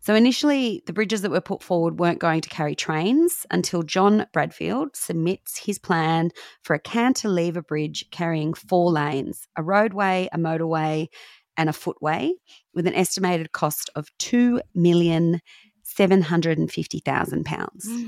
So 0.00 0.14
initially, 0.14 0.82
the 0.86 0.92
bridges 0.92 1.22
that 1.22 1.30
were 1.30 1.40
put 1.40 1.62
forward 1.62 1.98
weren't 1.98 2.20
going 2.20 2.40
to 2.40 2.48
carry 2.48 2.74
trains 2.74 3.44
until 3.50 3.82
John 3.82 4.26
Bradfield 4.32 4.96
submits 4.96 5.58
his 5.58 5.78
plan 5.78 6.30
for 6.62 6.74
a 6.74 6.80
cantilever 6.80 7.62
bridge 7.62 8.06
carrying 8.10 8.54
four 8.54 8.90
lanes: 8.90 9.46
a 9.56 9.62
roadway, 9.62 10.28
a 10.32 10.38
motorway, 10.38 11.08
and 11.56 11.68
a 11.68 11.72
footway, 11.72 12.32
with 12.74 12.86
an 12.86 12.94
estimated 12.94 13.52
cost 13.52 13.90
of 13.94 14.10
two 14.18 14.60
million 14.74 15.40
seven 15.82 16.22
hundred 16.22 16.58
and 16.58 16.70
fifty 16.70 17.00
thousand 17.00 17.44
pounds. 17.44 17.88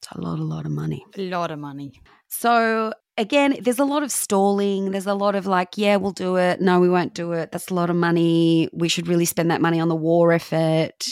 It's 0.00 0.12
a 0.12 0.20
lot, 0.20 0.38
a 0.38 0.44
lot 0.44 0.64
of 0.64 0.70
money. 0.70 1.04
A 1.16 1.28
lot 1.28 1.50
of 1.50 1.58
money. 1.58 1.92
So 2.28 2.92
again, 3.18 3.56
there's 3.60 3.78
a 3.80 3.84
lot 3.84 4.02
of 4.02 4.10
stalling. 4.10 4.92
There's 4.92 5.06
a 5.06 5.14
lot 5.14 5.34
of 5.34 5.46
like, 5.46 5.76
yeah, 5.76 5.96
we'll 5.96 6.12
do 6.12 6.36
it. 6.36 6.60
No, 6.60 6.80
we 6.80 6.88
won't 6.88 7.14
do 7.14 7.32
it. 7.32 7.52
That's 7.52 7.68
a 7.70 7.74
lot 7.74 7.90
of 7.90 7.96
money. 7.96 8.70
We 8.72 8.88
should 8.88 9.08
really 9.08 9.26
spend 9.26 9.50
that 9.50 9.60
money 9.60 9.80
on 9.80 9.88
the 9.88 9.96
war 9.96 10.32
effort. 10.32 11.06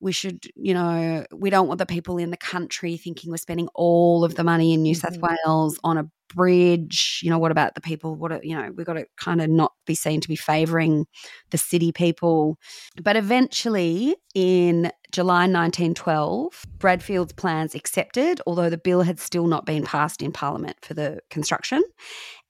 We 0.00 0.12
should, 0.12 0.44
you 0.56 0.74
know, 0.74 1.26
we 1.32 1.50
don't 1.50 1.68
want 1.68 1.78
the 1.78 1.86
people 1.86 2.18
in 2.18 2.30
the 2.30 2.36
country 2.36 2.96
thinking 2.96 3.30
we're 3.30 3.36
spending 3.38 3.68
all 3.74 4.24
of 4.24 4.34
the 4.34 4.44
money 4.44 4.72
in 4.74 4.82
New 4.82 4.94
South 4.94 5.18
Mhm. 5.18 5.28
Wales 5.46 5.78
on 5.84 5.98
a 5.98 6.10
bridge. 6.34 7.20
You 7.22 7.30
know, 7.30 7.38
what 7.38 7.50
about 7.50 7.74
the 7.74 7.80
people? 7.80 8.14
What, 8.14 8.32
are, 8.32 8.40
you 8.42 8.54
know, 8.54 8.70
we've 8.74 8.86
got 8.86 8.94
to 8.94 9.06
kind 9.18 9.40
of 9.40 9.50
not 9.50 9.72
be 9.86 9.94
seen 9.94 10.20
to 10.20 10.28
be 10.28 10.36
favouring 10.36 11.06
the 11.50 11.58
city 11.58 11.92
people. 11.92 12.58
But 13.02 13.16
eventually, 13.16 14.16
in 14.34 14.90
July 15.12 15.42
1912, 15.42 16.64
Bradfield's 16.78 17.32
plans 17.32 17.74
accepted, 17.74 18.40
although 18.46 18.70
the 18.70 18.78
bill 18.78 19.02
had 19.02 19.20
still 19.20 19.46
not 19.46 19.66
been 19.66 19.84
passed 19.84 20.22
in 20.22 20.32
Parliament 20.32 20.76
for 20.82 20.94
the 20.94 21.20
construction. 21.30 21.82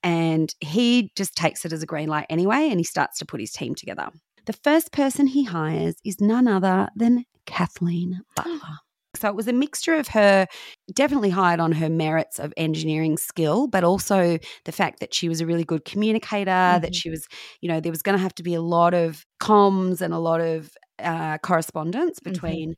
And 0.03 0.53
he 0.59 1.11
just 1.15 1.35
takes 1.35 1.65
it 1.65 1.73
as 1.73 1.83
a 1.83 1.87
green 1.87 2.09
light 2.09 2.27
anyway, 2.29 2.69
and 2.69 2.79
he 2.79 2.83
starts 2.83 3.19
to 3.19 3.25
put 3.25 3.39
his 3.39 3.51
team 3.51 3.75
together. 3.75 4.09
The 4.45 4.53
first 4.53 4.91
person 4.91 5.27
he 5.27 5.43
hires 5.43 5.95
is 6.03 6.19
none 6.19 6.47
other 6.47 6.89
than 6.95 7.25
Kathleen 7.45 8.21
Butler. 8.35 8.59
So 9.15 9.27
it 9.27 9.35
was 9.35 9.47
a 9.47 9.53
mixture 9.53 9.95
of 9.95 10.07
her 10.09 10.47
definitely 10.93 11.29
hired 11.29 11.59
on 11.59 11.73
her 11.73 11.89
merits 11.89 12.39
of 12.39 12.53
engineering 12.55 13.17
skill, 13.17 13.67
but 13.67 13.83
also 13.83 14.39
the 14.65 14.71
fact 14.71 14.99
that 15.01 15.13
she 15.13 15.27
was 15.27 15.41
a 15.41 15.45
really 15.45 15.65
good 15.65 15.83
communicator, 15.85 16.45
that 16.79 16.91
Mhm. 16.91 16.95
she 16.95 17.09
was, 17.09 17.27
you 17.59 17.67
know, 17.69 17.79
there 17.81 17.91
was 17.91 18.01
going 18.01 18.17
to 18.17 18.21
have 18.21 18.35
to 18.35 18.43
be 18.43 18.53
a 18.53 18.61
lot 18.61 18.93
of 18.93 19.25
comms 19.41 20.01
and 20.01 20.13
a 20.13 20.19
lot 20.19 20.39
of 20.41 20.71
uh, 20.99 21.37
correspondence 21.39 22.19
between 22.19 22.75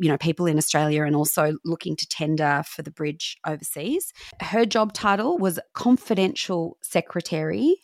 you 0.00 0.08
know 0.08 0.16
people 0.18 0.46
in 0.46 0.56
Australia 0.56 1.04
and 1.04 1.16
also 1.16 1.54
looking 1.64 1.96
to 1.96 2.06
tender 2.06 2.62
for 2.66 2.82
the 2.82 2.90
bridge 2.90 3.36
overseas. 3.46 4.12
Her 4.40 4.64
job 4.64 4.92
title 4.92 5.36
was 5.38 5.58
confidential 5.74 6.78
secretary 6.82 7.76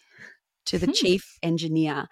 to 0.66 0.78
the 0.78 0.86
Hmm. 0.86 0.92
chief 0.92 1.38
engineer, 1.42 2.08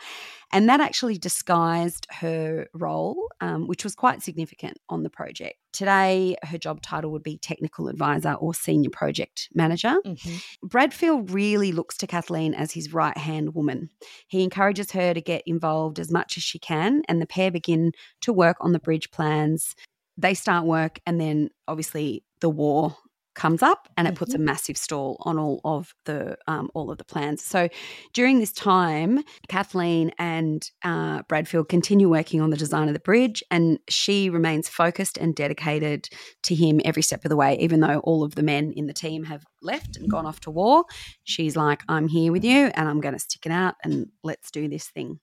and 0.53 0.69
that 0.69 0.81
actually 0.81 1.19
disguised 1.19 2.07
her 2.11 2.67
role, 2.75 3.29
um, 3.41 3.67
which 3.67 3.85
was 3.85 3.95
quite 3.95 4.23
significant 4.23 4.79
on 4.89 5.03
the 5.03 5.11
project. 5.11 5.57
Today, 5.73 6.37
her 6.43 6.59
job 6.59 6.81
title 6.83 7.11
would 7.13 7.23
be 7.23 7.39
technical 7.39 7.89
advisor 7.89 8.33
or 8.35 8.55
senior 8.55 8.91
project 8.91 9.49
manager. 9.55 9.97
Mhm. 10.05 10.43
Bradfield 10.63 11.31
really 11.31 11.73
looks 11.73 11.97
to 11.99 12.07
Kathleen 12.07 12.55
as 12.55 12.73
his 12.73 12.93
right 12.93 13.17
hand 13.17 13.55
woman. 13.55 13.91
He 14.27 14.43
encourages 14.43 14.91
her 14.93 15.15
to 15.15 15.21
get 15.21 15.43
involved 15.47 15.99
as 15.99 16.11
much 16.11 16.37
as 16.37 16.43
she 16.43 16.59
can, 16.59 17.03
and 17.09 17.21
the 17.21 17.27
pair 17.27 17.51
begin 17.51 17.93
to 18.23 18.33
work 18.33 18.57
on 18.61 18.73
the 18.73 18.81
bridge 18.81 19.11
plans. 19.11 19.75
They 20.17 20.35
start 20.35 20.65
work, 20.67 20.99
and 21.07 21.21
then 21.21 21.51
obviously 21.69 22.25
the 22.41 22.51
war 22.51 22.97
comes 23.39 23.63
up 23.63 23.89
and 23.97 24.09
it 24.09 24.17
puts 24.17 24.35
a 24.35 24.39
massive 24.39 24.77
stall 24.77 25.17
on 25.21 25.39
all 25.39 25.61
of 25.65 25.95
the 26.07 26.37
um, 26.49 26.69
all 26.75 26.91
of 26.91 26.99
the 26.99 27.05
plans. 27.05 27.43
So 27.43 27.69
during 28.13 28.41
this 28.41 28.53
time, 28.53 29.23
Kathleen 29.49 30.11
and 30.19 30.69
uh, 30.83 31.23
Bradfield 31.29 31.69
continue 31.69 32.11
working 32.11 32.41
on 32.41 32.51
the 32.51 32.57
design 32.57 32.89
of 32.89 32.95
the 32.95 33.01
bridge, 33.01 33.43
and 33.51 33.79
she 33.89 34.29
remains 34.29 34.69
focused 34.69 35.17
and 35.17 35.37
dedicated 35.37 36.09
to 36.43 36.55
him 36.55 36.81
every 36.85 37.03
step 37.03 37.25
of 37.25 37.29
the 37.29 37.37
way. 37.37 37.57
Even 37.61 37.79
though 37.79 38.01
all 38.01 38.25
of 38.25 38.35
the 38.35 38.43
men 38.43 38.73
in 38.73 38.89
the 38.89 38.93
team 38.93 39.23
have 39.25 39.45
left 39.63 39.97
and 39.97 40.11
gone 40.11 40.27
off 40.27 40.41
to 40.41 40.51
war, 40.51 40.85
she's 41.23 41.55
like, 41.57 41.83
"I'm 41.89 42.09
here 42.09 42.33
with 42.33 42.45
you, 42.45 42.73
and 42.75 42.89
I'm 42.89 43.01
going 43.01 43.15
to 43.15 43.21
stick 43.21 43.47
it 43.47 43.53
out, 43.53 43.77
and 43.85 44.09
let's 44.25 44.51
do 44.51 44.69
this 44.69 44.89
thing." 44.89 45.21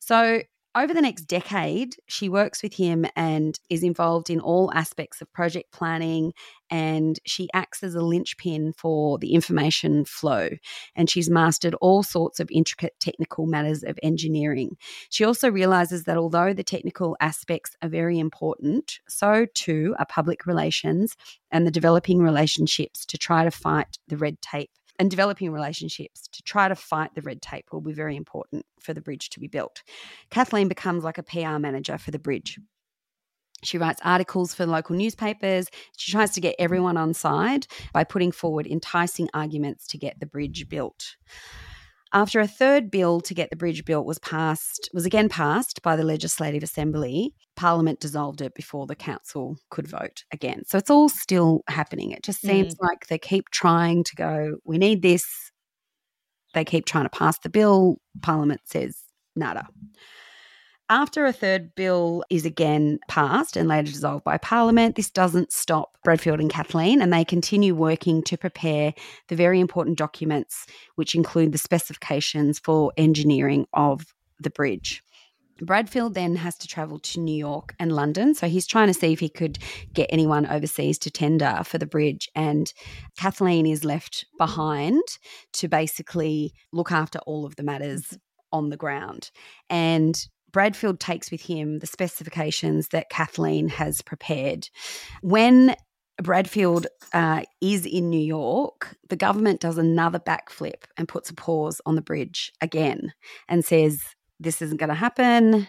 So 0.00 0.42
over 0.76 0.92
the 0.92 1.00
next 1.00 1.22
decade, 1.22 1.96
she 2.06 2.28
works 2.28 2.62
with 2.62 2.74
him 2.74 3.06
and 3.16 3.58
is 3.70 3.82
involved 3.82 4.28
in 4.28 4.40
all 4.40 4.70
aspects 4.74 5.22
of 5.22 5.32
project 5.32 5.72
planning, 5.72 6.34
and 6.68 7.18
she 7.24 7.48
acts 7.54 7.82
as 7.82 7.94
a 7.94 8.02
linchpin 8.02 8.74
for 8.76 9.18
the 9.18 9.32
information 9.32 10.04
flow. 10.04 10.50
And 10.94 11.08
she's 11.08 11.30
mastered 11.30 11.74
all 11.80 12.02
sorts 12.02 12.40
of 12.40 12.50
intricate 12.50 12.92
technical 13.00 13.46
matters 13.46 13.82
of 13.82 13.98
engineering. 14.02 14.76
She 15.08 15.24
also 15.24 15.50
realizes 15.50 16.04
that 16.04 16.18
although 16.18 16.52
the 16.52 16.62
technical 16.62 17.16
aspects 17.20 17.74
are 17.80 17.88
very 17.88 18.18
important, 18.18 19.00
so 19.08 19.46
too 19.54 19.94
are 19.98 20.06
public 20.06 20.44
relations 20.44 21.16
and 21.50 21.66
the 21.66 21.70
developing 21.70 22.18
relationships 22.18 23.06
to 23.06 23.16
try 23.16 23.44
to 23.44 23.50
fight 23.50 23.98
the 24.08 24.18
red 24.18 24.42
tape 24.42 24.70
and 24.98 25.10
developing 25.10 25.52
relationships 25.52 26.28
to 26.28 26.42
try 26.42 26.68
to 26.68 26.74
fight 26.74 27.14
the 27.14 27.22
red 27.22 27.42
tape 27.42 27.72
will 27.72 27.80
be 27.80 27.92
very 27.92 28.16
important 28.16 28.64
for 28.80 28.94
the 28.94 29.00
bridge 29.00 29.30
to 29.30 29.40
be 29.40 29.48
built. 29.48 29.82
Kathleen 30.30 30.68
becomes 30.68 31.04
like 31.04 31.18
a 31.18 31.22
PR 31.22 31.58
manager 31.58 31.98
for 31.98 32.10
the 32.10 32.18
bridge. 32.18 32.58
She 33.62 33.78
writes 33.78 34.00
articles 34.04 34.54
for 34.54 34.66
local 34.66 34.96
newspapers. 34.96 35.68
She 35.96 36.12
tries 36.12 36.30
to 36.32 36.40
get 36.40 36.56
everyone 36.58 36.96
on 36.96 37.14
side 37.14 37.66
by 37.92 38.04
putting 38.04 38.32
forward 38.32 38.66
enticing 38.66 39.28
arguments 39.32 39.86
to 39.88 39.98
get 39.98 40.20
the 40.20 40.26
bridge 40.26 40.68
built. 40.68 41.16
After 42.16 42.40
a 42.40 42.48
third 42.48 42.90
bill 42.90 43.20
to 43.20 43.34
get 43.34 43.50
the 43.50 43.56
bridge 43.56 43.84
built 43.84 44.06
was 44.06 44.18
passed, 44.20 44.88
was 44.94 45.04
again 45.04 45.28
passed 45.28 45.82
by 45.82 45.96
the 45.96 46.02
Legislative 46.02 46.62
Assembly, 46.62 47.34
Parliament 47.56 48.00
dissolved 48.00 48.40
it 48.40 48.54
before 48.54 48.86
the 48.86 48.96
council 48.96 49.58
could 49.68 49.86
vote 49.86 50.24
again. 50.32 50.62
So 50.66 50.78
it's 50.78 50.88
all 50.88 51.10
still 51.10 51.60
happening. 51.68 52.12
It 52.12 52.22
just 52.22 52.40
seems 52.40 52.74
mm. 52.74 52.78
like 52.80 53.08
they 53.08 53.18
keep 53.18 53.50
trying 53.50 54.02
to 54.04 54.16
go, 54.16 54.56
we 54.64 54.78
need 54.78 55.02
this. 55.02 55.26
They 56.54 56.64
keep 56.64 56.86
trying 56.86 57.04
to 57.04 57.10
pass 57.10 57.38
the 57.40 57.50
bill. 57.50 57.98
Parliament 58.22 58.62
says 58.64 58.96
nada. 59.36 59.68
After 60.88 61.26
a 61.26 61.32
third 61.32 61.74
bill 61.74 62.22
is 62.30 62.46
again 62.46 63.00
passed 63.08 63.56
and 63.56 63.68
later 63.68 63.90
dissolved 63.90 64.22
by 64.22 64.38
Parliament, 64.38 64.94
this 64.94 65.10
doesn't 65.10 65.50
stop 65.50 65.98
Bradfield 66.04 66.38
and 66.38 66.48
Kathleen, 66.48 67.02
and 67.02 67.12
they 67.12 67.24
continue 67.24 67.74
working 67.74 68.22
to 68.22 68.36
prepare 68.36 68.94
the 69.26 69.34
very 69.34 69.58
important 69.58 69.98
documents, 69.98 70.64
which 70.94 71.16
include 71.16 71.50
the 71.50 71.58
specifications 71.58 72.60
for 72.60 72.92
engineering 72.96 73.66
of 73.72 74.14
the 74.38 74.50
bridge. 74.50 75.02
Bradfield 75.60 76.14
then 76.14 76.36
has 76.36 76.56
to 76.58 76.68
travel 76.68 77.00
to 77.00 77.18
New 77.18 77.34
York 77.34 77.74
and 77.80 77.90
London. 77.90 78.34
So 78.34 78.46
he's 78.46 78.66
trying 78.66 78.88
to 78.88 78.94
see 78.94 79.12
if 79.12 79.18
he 79.18 79.28
could 79.28 79.58
get 79.92 80.08
anyone 80.12 80.46
overseas 80.46 80.98
to 81.00 81.10
tender 81.10 81.62
for 81.64 81.78
the 81.78 81.86
bridge. 81.86 82.28
And 82.34 82.72
Kathleen 83.18 83.66
is 83.66 83.84
left 83.84 84.26
behind 84.38 85.02
to 85.54 85.66
basically 85.66 86.52
look 86.72 86.92
after 86.92 87.18
all 87.20 87.46
of 87.46 87.56
the 87.56 87.62
matters 87.62 88.16
on 88.52 88.68
the 88.68 88.76
ground. 88.76 89.30
And 89.70 90.14
Bradfield 90.56 91.00
takes 91.00 91.30
with 91.30 91.42
him 91.42 91.80
the 91.80 91.86
specifications 91.86 92.88
that 92.88 93.10
Kathleen 93.10 93.68
has 93.68 94.00
prepared. 94.00 94.70
When 95.20 95.76
Bradfield 96.22 96.86
uh, 97.12 97.42
is 97.60 97.84
in 97.84 98.08
New 98.08 98.18
York, 98.18 98.96
the 99.10 99.16
government 99.16 99.60
does 99.60 99.76
another 99.76 100.18
backflip 100.18 100.84
and 100.96 101.06
puts 101.06 101.28
a 101.28 101.34
pause 101.34 101.82
on 101.84 101.94
the 101.94 102.00
bridge 102.00 102.54
again 102.62 103.12
and 103.50 103.66
says, 103.66 104.00
This 104.40 104.62
isn't 104.62 104.78
going 104.78 104.88
to 104.88 104.94
happen. 104.94 105.68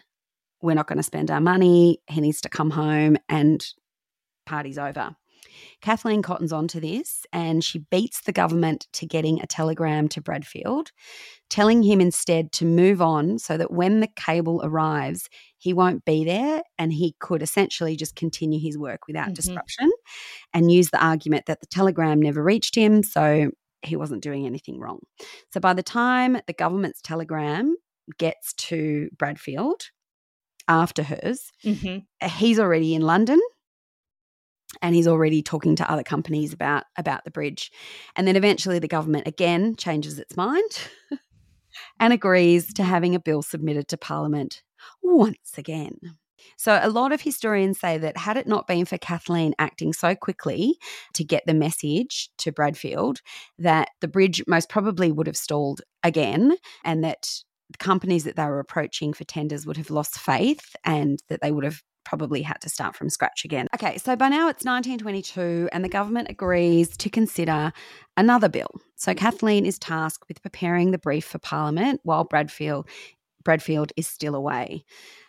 We're 0.61 0.73
not 0.73 0.87
going 0.87 0.99
to 0.99 1.03
spend 1.03 1.31
our 1.31 1.41
money. 1.41 2.01
He 2.07 2.21
needs 2.21 2.39
to 2.39 2.49
come 2.49 2.69
home 2.69 3.17
and 3.27 3.67
party's 4.45 4.77
over. 4.77 5.17
Kathleen 5.81 6.21
cottons 6.21 6.53
onto 6.53 6.79
this 6.79 7.25
and 7.31 7.63
she 7.63 7.79
beats 7.79 8.21
the 8.21 8.31
government 8.31 8.87
to 8.93 9.05
getting 9.05 9.41
a 9.41 9.47
telegram 9.47 10.07
to 10.09 10.21
Bradfield, 10.21 10.91
telling 11.49 11.83
him 11.83 12.01
instead 12.01 12.51
to 12.53 12.65
move 12.65 13.01
on 13.01 13.39
so 13.39 13.57
that 13.57 13.71
when 13.71 13.99
the 13.99 14.09
cable 14.15 14.61
arrives, 14.63 15.29
he 15.57 15.73
won't 15.73 16.05
be 16.05 16.23
there 16.23 16.61
and 16.77 16.93
he 16.93 17.15
could 17.19 17.41
essentially 17.41 17.95
just 17.95 18.15
continue 18.15 18.59
his 18.59 18.77
work 18.77 19.07
without 19.07 19.25
mm-hmm. 19.25 19.33
disruption 19.33 19.91
and 20.53 20.71
use 20.71 20.89
the 20.89 21.03
argument 21.03 21.45
that 21.47 21.61
the 21.61 21.67
telegram 21.67 22.21
never 22.21 22.43
reached 22.43 22.75
him. 22.75 23.03
So 23.03 23.51
he 23.81 23.95
wasn't 23.95 24.23
doing 24.23 24.45
anything 24.45 24.79
wrong. 24.79 24.99
So 25.51 25.59
by 25.59 25.73
the 25.73 25.83
time 25.83 26.37
the 26.47 26.53
government's 26.53 27.01
telegram 27.01 27.75
gets 28.17 28.53
to 28.53 29.09
Bradfield 29.17 29.83
after 30.67 31.03
hers, 31.03 31.51
mm-hmm. 31.63 32.27
he's 32.27 32.59
already 32.59 32.93
in 32.93 33.01
London 33.01 33.39
and 34.81 34.95
he's 34.95 35.07
already 35.07 35.41
talking 35.41 35.75
to 35.75 35.91
other 35.91 36.03
companies 36.03 36.53
about 36.53 36.85
about 36.97 37.23
the 37.23 37.31
bridge. 37.31 37.71
And 38.15 38.27
then 38.27 38.35
eventually 38.35 38.79
the 38.79 38.87
government 38.87 39.27
again 39.27 39.75
changes 39.75 40.19
its 40.19 40.35
mind 40.35 40.89
and 41.99 42.13
agrees 42.13 42.73
to 42.73 42.83
having 42.83 43.15
a 43.15 43.19
bill 43.19 43.41
submitted 43.41 43.87
to 43.89 43.97
parliament 43.97 44.63
once 45.01 45.57
again. 45.57 45.97
So 46.55 46.79
a 46.81 46.89
lot 46.89 47.11
of 47.11 47.21
historians 47.21 47.79
say 47.79 47.97
that 47.97 48.17
had 48.17 48.37
it 48.37 48.47
not 48.47 48.67
been 48.67 48.85
for 48.85 48.97
Kathleen 48.97 49.53
acting 49.59 49.93
so 49.93 50.15
quickly 50.15 50.77
to 51.13 51.23
get 51.23 51.43
the 51.45 51.53
message 51.53 52.29
to 52.39 52.51
Bradfield 52.51 53.21
that 53.57 53.89
the 54.01 54.07
bridge 54.07 54.43
most 54.47 54.69
probably 54.69 55.11
would 55.11 55.27
have 55.27 55.37
stalled 55.37 55.81
again 56.03 56.55
and 56.85 57.03
that 57.03 57.27
the 57.69 57.77
companies 57.77 58.23
that 58.23 58.35
they 58.35 58.45
were 58.45 58.59
approaching 58.59 59.13
for 59.13 59.23
tenders 59.23 59.65
would 59.65 59.77
have 59.77 59.89
lost 59.89 60.17
faith 60.17 60.75
and 60.85 61.21
that 61.27 61.41
they 61.41 61.51
would 61.51 61.65
have 61.65 61.81
probably 62.07 62.41
had 62.41 62.61
to 62.61 62.69
start 62.69 62.95
from 62.95 63.09
scratch 63.09 63.43
again. 63.43 63.67
Okay, 63.75 63.97
so 63.97 64.15
by 64.15 64.29
now 64.29 64.47
it's 64.47 64.63
1922 64.63 65.67
and 65.73 65.83
the 65.83 65.89
government 65.89 66.29
agrees 66.29 66.95
to 66.95 67.09
consider 67.09 67.73
another 68.15 68.47
bill. 68.47 68.71
So 68.95 69.13
Kathleen 69.13 69.65
is 69.65 69.77
tasked 69.77 70.23
with 70.29 70.41
preparing 70.41 70.91
the 70.91 70.97
brief 70.97 71.25
for 71.25 71.37
Parliament 71.39 71.99
while 72.03 72.23
Bradfield 72.23 72.87
Bradfield 73.43 73.91
is 73.97 74.07
still 74.07 74.35
away. 74.35 74.85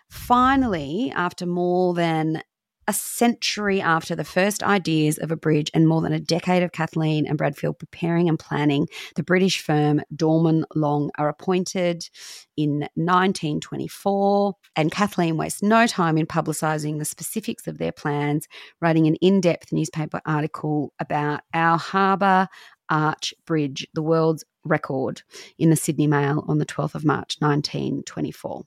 Finally, 0.09 1.13
after 1.15 1.47
more 1.47 1.95
than 1.95 2.43
a 2.89 2.93
century 2.93 3.83
after 3.83 4.17
the 4.17 4.25
first 4.25 4.63
ideas 4.63 5.19
of 5.19 5.31
a 5.31 5.37
bridge 5.37 5.71
and 5.75 5.87
more 5.87 6.01
than 6.01 6.15
a 6.15 6.19
decade 6.19 6.63
of 6.63 6.73
Kathleen 6.73 7.27
and 7.27 7.37
Bradfield 7.37 7.79
preparing 7.79 8.31
and 8.31 8.39
planning, 8.39 8.89
the 9.15 9.23
British 9.23 9.61
firm 9.61 10.01
Dorman 10.17 10.65
Long 10.75 11.11
are 11.19 11.29
appointed 11.29 12.09
in 12.57 12.89
1924. 12.95 14.55
And 14.75 14.91
Kathleen 14.91 15.37
wastes 15.37 15.63
no 15.63 15.87
time 15.87 16.17
in 16.17 16.27
publicising 16.27 16.99
the 16.99 17.05
specifics 17.05 17.67
of 17.67 17.77
their 17.77 17.93
plans, 17.93 18.49
writing 18.81 19.07
an 19.07 19.17
in 19.17 19.43
depth 19.43 19.71
newspaper 19.71 20.23
article 20.25 20.95
about 20.99 21.43
our 21.53 21.77
harbour 21.77 22.49
arch 22.89 23.35
bridge, 23.47 23.87
the 23.93 24.03
world's 24.03 24.45
record, 24.65 25.21
in 25.59 25.69
the 25.69 25.77
Sydney 25.77 26.07
Mail 26.07 26.43
on 26.49 26.57
the 26.57 26.67
12th 26.67 26.95
of 26.95 27.05
March 27.05 27.37
1924. 27.41 28.65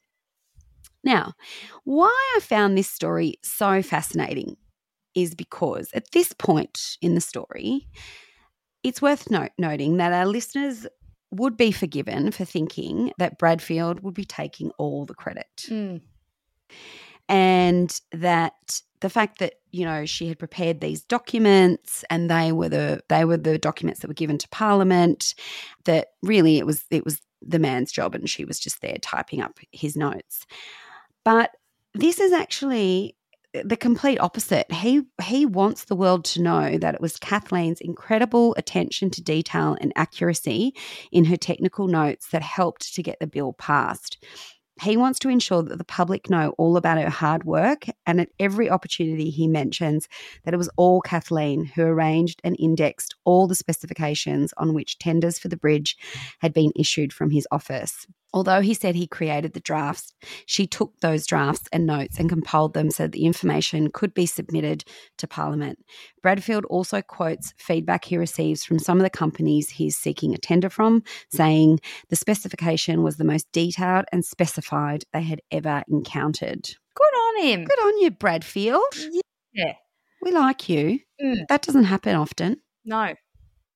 Now, 1.03 1.33
why 1.83 2.33
I 2.37 2.39
found 2.41 2.77
this 2.77 2.89
story 2.89 3.35
so 3.43 3.81
fascinating 3.81 4.57
is 5.15 5.35
because 5.35 5.89
at 5.93 6.11
this 6.11 6.33
point 6.33 6.97
in 7.01 7.15
the 7.15 7.21
story, 7.21 7.87
it's 8.83 9.01
worth 9.01 9.29
note- 9.29 9.51
noting 9.57 9.97
that 9.97 10.13
our 10.13 10.25
listeners 10.25 10.87
would 11.31 11.57
be 11.57 11.71
forgiven 11.71 12.31
for 12.31 12.45
thinking 12.45 13.13
that 13.17 13.37
Bradfield 13.37 14.01
would 14.01 14.13
be 14.13 14.25
taking 14.25 14.71
all 14.77 15.05
the 15.05 15.13
credit. 15.13 15.47
Mm. 15.67 16.01
And 17.29 18.01
that 18.11 18.81
the 18.99 19.09
fact 19.09 19.39
that 19.39 19.55
you 19.71 19.85
know 19.85 20.05
she 20.05 20.27
had 20.27 20.39
prepared 20.39 20.81
these 20.81 21.01
documents 21.03 22.03
and 22.09 22.29
they 22.29 22.51
were 22.51 22.69
the 22.69 23.01
they 23.09 23.25
were 23.25 23.37
the 23.37 23.57
documents 23.57 24.01
that 24.01 24.07
were 24.07 24.13
given 24.13 24.37
to 24.37 24.47
parliament 24.49 25.33
that 25.85 26.09
really 26.21 26.57
it 26.57 26.65
was 26.65 26.85
it 26.91 27.05
was 27.05 27.21
the 27.41 27.59
man's 27.59 27.91
job 27.91 28.13
and 28.13 28.29
she 28.29 28.45
was 28.45 28.59
just 28.59 28.81
there 28.81 28.97
typing 29.01 29.41
up 29.41 29.59
his 29.71 29.95
notes 29.95 30.45
but 31.23 31.51
this 31.93 32.19
is 32.19 32.31
actually 32.31 33.15
the 33.53 33.77
complete 33.77 34.17
opposite. 34.19 34.71
He 34.71 35.01
he 35.21 35.45
wants 35.45 35.85
the 35.85 35.95
world 35.95 36.23
to 36.25 36.41
know 36.41 36.77
that 36.77 36.95
it 36.95 37.01
was 37.01 37.17
Kathleen's 37.17 37.81
incredible 37.81 38.55
attention 38.57 39.09
to 39.11 39.21
detail 39.21 39.77
and 39.81 39.91
accuracy 39.95 40.73
in 41.11 41.25
her 41.25 41.37
technical 41.37 41.87
notes 41.87 42.29
that 42.29 42.41
helped 42.41 42.93
to 42.95 43.03
get 43.03 43.19
the 43.19 43.27
bill 43.27 43.53
passed. 43.53 44.23
He 44.81 44.97
wants 44.97 45.19
to 45.19 45.29
ensure 45.29 45.61
that 45.61 45.77
the 45.77 45.83
public 45.83 46.29
know 46.29 46.55
all 46.57 46.77
about 46.77 46.97
her 46.97 47.09
hard 47.09 47.43
work, 47.43 47.85
and 48.07 48.21
at 48.21 48.29
every 48.39 48.69
opportunity, 48.69 49.29
he 49.29 49.47
mentions 49.47 50.07
that 50.43 50.53
it 50.53 50.57
was 50.57 50.69
all 50.77 51.01
Kathleen 51.01 51.65
who 51.65 51.83
arranged 51.83 52.41
and 52.43 52.55
indexed 52.57 53.13
all 53.25 53.47
the 53.47 53.53
specifications 53.53 54.53
on 54.57 54.73
which 54.73 54.97
tenders 54.97 55.37
for 55.37 55.49
the 55.49 55.57
bridge 55.57 55.97
had 56.39 56.53
been 56.53 56.71
issued 56.75 57.11
from 57.13 57.29
his 57.29 57.47
office. 57.51 58.07
Although 58.33 58.61
he 58.61 58.73
said 58.73 58.95
he 58.95 59.07
created 59.07 59.53
the 59.53 59.59
drafts, 59.59 60.13
she 60.45 60.65
took 60.65 60.99
those 61.01 61.27
drafts 61.27 61.67
and 61.73 61.85
notes 61.85 62.17
and 62.17 62.29
compiled 62.29 62.73
them 62.73 62.89
so 62.89 63.03
that 63.03 63.11
the 63.11 63.25
information 63.25 63.91
could 63.91 64.13
be 64.13 64.25
submitted 64.25 64.83
to 65.17 65.27
Parliament. 65.27 65.79
Bradfield 66.21 66.65
also 66.65 67.01
quotes 67.01 67.53
feedback 67.57 68.05
he 68.05 68.17
receives 68.17 68.63
from 68.63 68.79
some 68.79 68.97
of 68.97 69.03
the 69.03 69.09
companies 69.09 69.69
he's 69.69 69.97
seeking 69.97 70.33
a 70.33 70.37
tender 70.37 70.69
from, 70.69 71.03
saying 71.29 71.79
the 72.09 72.15
specification 72.15 73.03
was 73.03 73.17
the 73.17 73.25
most 73.25 73.51
detailed 73.51 74.05
and 74.11 74.23
specified 74.23 75.03
they 75.11 75.23
had 75.23 75.41
ever 75.51 75.83
encountered. 75.89 76.69
Good 76.95 77.03
on 77.03 77.43
him. 77.43 77.65
Good 77.65 77.79
on 77.79 78.01
you, 78.01 78.11
Bradfield. 78.11 78.95
Yeah. 79.53 79.73
We 80.21 80.31
like 80.31 80.69
you. 80.69 80.99
Mm. 81.21 81.47
That 81.49 81.63
doesn't 81.63 81.85
happen 81.85 82.15
often. 82.15 82.61
No. 82.85 83.13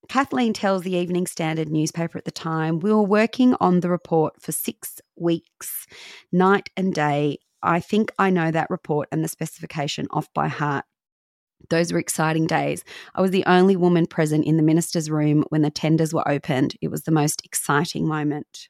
Kathleen 0.08 0.54
tells 0.54 0.84
the 0.84 0.96
Evening 0.96 1.28
Standard 1.28 1.70
newspaper 1.70 2.18
at 2.18 2.26
the 2.26 2.32
time, 2.32 2.80
We 2.80 2.91
were 2.91 3.02
working 3.02 3.56
on 3.60 3.80
the 3.80 3.89
report 3.89 4.41
for 4.41 4.52
six 4.52 5.02
weeks, 5.15 5.88
night 6.32 6.70
and 6.78 6.94
day. 6.94 7.39
I 7.63 7.80
think 7.80 8.12
I 8.20 8.30
know 8.30 8.52
that 8.52 8.70
report 8.70 9.08
and 9.12 9.24
the 9.24 9.28
specification 9.28 10.08
off 10.12 10.32
by 10.34 10.48
heart. 10.48 10.86
Those 11.70 11.91
were 11.91 12.00
exciting 12.00 12.46
days. 12.46 12.84
I 13.15 13.22
was 13.22 13.32
the 13.32 13.46
only 13.46 13.76
woman 13.76 14.06
present 14.06 14.46
in 14.46 14.58
the 14.58 14.63
minister's 14.63 15.10
room 15.10 15.44
when 15.50 15.63
the 15.63 15.72
tenders 15.72 16.13
were 16.13 16.28
opened. 16.28 16.76
It 16.82 16.89
was 16.89 17.04
the 17.04 17.12
most 17.12 17.44
exciting 17.44 18.08
moment. 18.08 18.68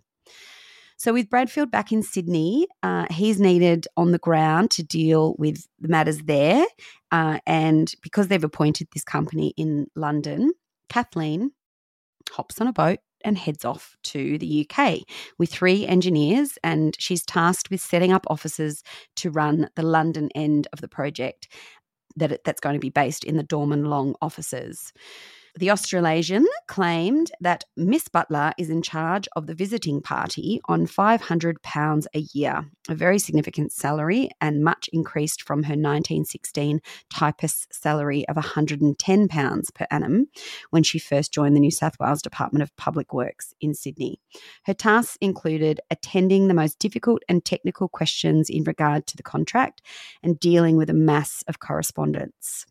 So, 0.97 1.11
with 1.11 1.29
Bradfield 1.29 1.71
back 1.71 1.91
in 1.91 2.03
Sydney, 2.03 2.67
uh, 2.81 3.07
he's 3.11 3.37
needed 3.37 3.85
on 3.97 4.11
the 4.11 4.17
ground 4.17 4.71
to 4.71 4.83
deal 4.83 5.35
with 5.37 5.67
the 5.81 5.89
matters 5.89 6.19
there. 6.19 6.65
Uh, 7.11 7.39
and 7.45 7.93
because 8.01 8.29
they've 8.29 8.43
appointed 8.43 8.87
this 8.93 9.03
company 9.03 9.53
in 9.57 9.87
London, 9.95 10.53
Kathleen 10.89 11.51
hops 12.31 12.59
on 12.59 12.67
a 12.67 12.73
boat 12.73 12.99
and 13.23 13.37
heads 13.37 13.65
off 13.65 13.95
to 14.03 14.37
the 14.37 14.67
UK 14.69 14.99
with 15.39 15.51
three 15.51 15.85
engineers, 15.87 16.57
and 16.63 16.95
she's 16.99 17.25
tasked 17.25 17.71
with 17.71 17.81
setting 17.81 18.11
up 18.11 18.25
offices 18.27 18.83
to 19.17 19.31
run 19.31 19.69
the 19.75 19.83
London 19.83 20.29
end 20.35 20.67
of 20.73 20.81
the 20.81 20.87
project 20.87 21.47
that 22.15 22.43
that's 22.45 22.61
going 22.61 22.75
to 22.75 22.79
be 22.79 22.89
based 22.89 23.23
in 23.23 23.37
the 23.37 23.43
Dorman 23.43 23.85
Long 23.85 24.15
offices. 24.21 24.93
The 25.57 25.71
Australasian 25.71 26.45
claimed 26.67 27.31
that 27.39 27.63
Miss 27.77 28.09
Butler 28.09 28.51
is 28.57 28.69
in 28.69 28.81
charge 28.81 29.29
of 29.37 29.47
the 29.47 29.53
visiting 29.53 30.01
party 30.01 30.59
on 30.65 30.85
£500 30.85 32.05
a 32.13 32.19
year, 32.33 32.65
a 32.89 32.95
very 32.95 33.17
significant 33.19 33.71
salary 33.71 34.29
and 34.41 34.65
much 34.65 34.89
increased 34.91 35.41
from 35.41 35.63
her 35.63 35.75
1916 35.75 36.81
typist 37.09 37.73
salary 37.73 38.27
of 38.27 38.35
£110 38.35 39.73
per 39.73 39.87
annum 39.89 40.27
when 40.71 40.83
she 40.83 40.99
first 40.99 41.31
joined 41.31 41.55
the 41.55 41.61
New 41.61 41.71
South 41.71 41.97
Wales 42.01 42.21
Department 42.21 42.61
of 42.61 42.75
Public 42.75 43.13
Works 43.13 43.53
in 43.61 43.73
Sydney. 43.73 44.19
Her 44.65 44.73
tasks 44.73 45.17
included 45.21 45.79
attending 45.89 46.49
the 46.49 46.53
most 46.53 46.79
difficult 46.79 47.23
and 47.29 47.45
technical 47.45 47.87
questions 47.87 48.49
in 48.49 48.65
regard 48.65 49.07
to 49.07 49.15
the 49.15 49.23
contract 49.23 49.81
and 50.21 50.37
dealing 50.37 50.75
with 50.75 50.89
a 50.89 50.93
mass 50.93 51.45
of 51.47 51.59
correspondence. 51.59 52.65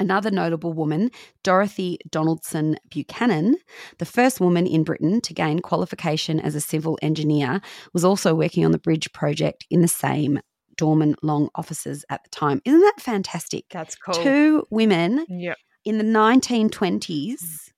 Another 0.00 0.30
notable 0.30 0.72
woman, 0.72 1.10
Dorothy 1.44 1.98
Donaldson 2.10 2.78
Buchanan, 2.90 3.56
the 3.98 4.04
first 4.06 4.40
woman 4.40 4.66
in 4.66 4.82
Britain 4.82 5.20
to 5.20 5.34
gain 5.34 5.60
qualification 5.60 6.40
as 6.40 6.54
a 6.54 6.60
civil 6.60 6.98
engineer, 7.02 7.60
was 7.92 8.04
also 8.04 8.34
working 8.34 8.64
on 8.64 8.72
the 8.72 8.78
bridge 8.78 9.12
project 9.12 9.66
in 9.70 9.82
the 9.82 9.88
same 9.88 10.40
Dorman 10.76 11.14
Long 11.22 11.50
offices 11.54 12.04
at 12.08 12.24
the 12.24 12.30
time. 12.30 12.62
Isn't 12.64 12.80
that 12.80 12.94
fantastic? 12.98 13.66
That's 13.70 13.94
cool. 13.94 14.14
Two 14.14 14.66
women 14.70 15.26
Yep. 15.28 15.58
in 15.84 15.98
the 15.98 16.04
1920s 16.04 17.70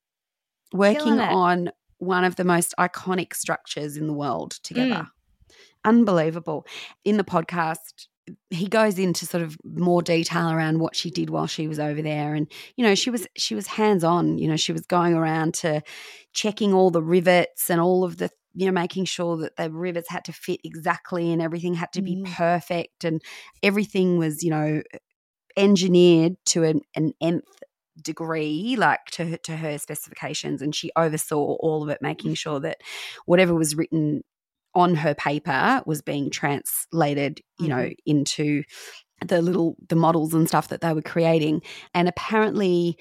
working 0.73 1.19
on 1.19 1.71
one 1.99 2.25
of 2.25 2.37
the 2.37 2.45
most 2.45 2.75
iconic 2.79 3.35
structures 3.35 3.97
in 3.97 4.07
the 4.07 4.13
world 4.13 4.53
together. 4.63 4.95
Mm. 4.95 5.09
Unbelievable. 5.85 6.65
In 7.05 7.17
the 7.17 7.25
podcast, 7.25 8.07
he 8.51 8.69
goes 8.69 8.99
into 8.99 9.27
sort 9.27 9.43
of 9.43 9.57
more 9.65 10.03
detail 10.03 10.51
around 10.51 10.79
what 10.79 10.95
she 10.95 11.11
did 11.11 11.31
while 11.31 11.47
she 11.47 11.67
was 11.67 11.79
over 11.81 12.03
there. 12.03 12.35
And 12.35 12.51
you 12.77 12.85
know 12.85 12.95
she 12.95 13.11
was 13.11 13.27
she 13.37 13.55
was 13.55 13.67
hands 13.67 14.05
on 14.05 14.39
you 14.39 14.49
know 14.49 14.57
she 14.57 14.73
was 14.73 14.87
going 14.87 15.15
around 15.15 15.55
to 15.55 15.83
checking 16.33 16.73
all 16.73 16.91
the 16.91 17.03
rivets 17.03 17.71
and 17.71 17.81
all 17.81 18.05
of 18.05 18.19
the 18.19 18.31
you 18.55 18.67
know 18.67 18.73
making 18.73 19.07
sure 19.07 19.37
that 19.39 19.57
the 19.57 19.71
rivets 19.71 20.09
had 20.11 20.25
to 20.27 20.33
fit 20.33 20.61
exactly 20.65 21.33
and 21.33 21.43
everything 21.43 21.75
had 21.75 21.93
to 21.93 22.03
be 22.03 22.17
Mm. 22.17 22.33
perfect. 22.33 23.05
And 23.05 23.21
everything 23.63 24.19
was 24.19 24.43
you 24.43 24.51
know 24.51 24.83
engineered 25.57 26.37
to 26.47 26.65
an, 26.65 26.81
an 26.95 27.13
nth 27.21 27.45
degree 28.01 28.75
like 28.79 29.05
to 29.13 29.27
her, 29.27 29.37
to 29.39 29.57
her 29.57 29.79
specifications. 29.79 30.63
And 30.63 30.75
she 30.75 30.91
oversaw 30.97 31.57
all 31.61 31.83
of 31.83 31.89
it 31.91 31.99
making 32.01 32.35
sure 32.35 32.59
that 32.61 32.79
whatever 33.27 33.55
was 33.55 33.75
written 33.77 34.23
on 34.75 34.95
her 34.95 35.15
paper 35.15 35.83
was 35.87 36.03
being 36.03 36.31
translated 36.31 37.41
you 37.59 37.69
know 37.69 37.77
mm-hmm. 37.77 37.93
into 38.07 38.63
the 39.27 39.41
little 39.41 39.77
the 39.89 39.97
models 39.97 40.35
and 40.35 40.49
stuff 40.49 40.69
that 40.69 40.81
they 40.81 40.93
were 40.93 41.03
creating 41.03 41.63
and 41.95 42.09
apparently 42.09 42.97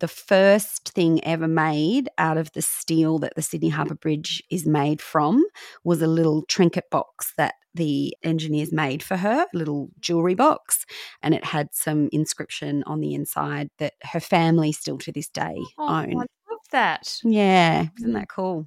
the 0.00 0.08
first 0.08 0.92
thing 0.94 1.22
ever 1.24 1.46
made 1.46 2.08
out 2.18 2.38
of 2.38 2.50
the 2.52 2.62
steel 2.62 3.18
that 3.18 3.34
the 3.36 3.42
Sydney 3.42 3.68
Harbour 3.68 3.94
Bridge 3.94 4.42
is 4.50 4.66
made 4.66 5.00
from 5.00 5.44
was 5.84 6.02
a 6.02 6.06
little 6.06 6.42
trinket 6.48 6.88
box 6.90 7.34
that 7.36 7.54
the 7.74 8.16
engineers 8.24 8.72
made 8.72 9.02
for 9.02 9.16
her, 9.16 9.46
a 9.54 9.56
little 9.56 9.90
jewelry 10.00 10.34
box, 10.34 10.84
and 11.22 11.34
it 11.34 11.44
had 11.44 11.68
some 11.72 12.08
inscription 12.12 12.82
on 12.86 13.00
the 13.00 13.14
inside 13.14 13.68
that 13.78 13.92
her 14.02 14.20
family 14.20 14.72
still 14.72 14.98
to 14.98 15.12
this 15.12 15.28
day 15.28 15.56
Oh, 15.78 15.86
I 15.86 16.06
love 16.06 16.26
that. 16.72 17.20
Yeah, 17.22 17.86
isn't 17.98 18.12
that 18.14 18.28
cool? 18.28 18.66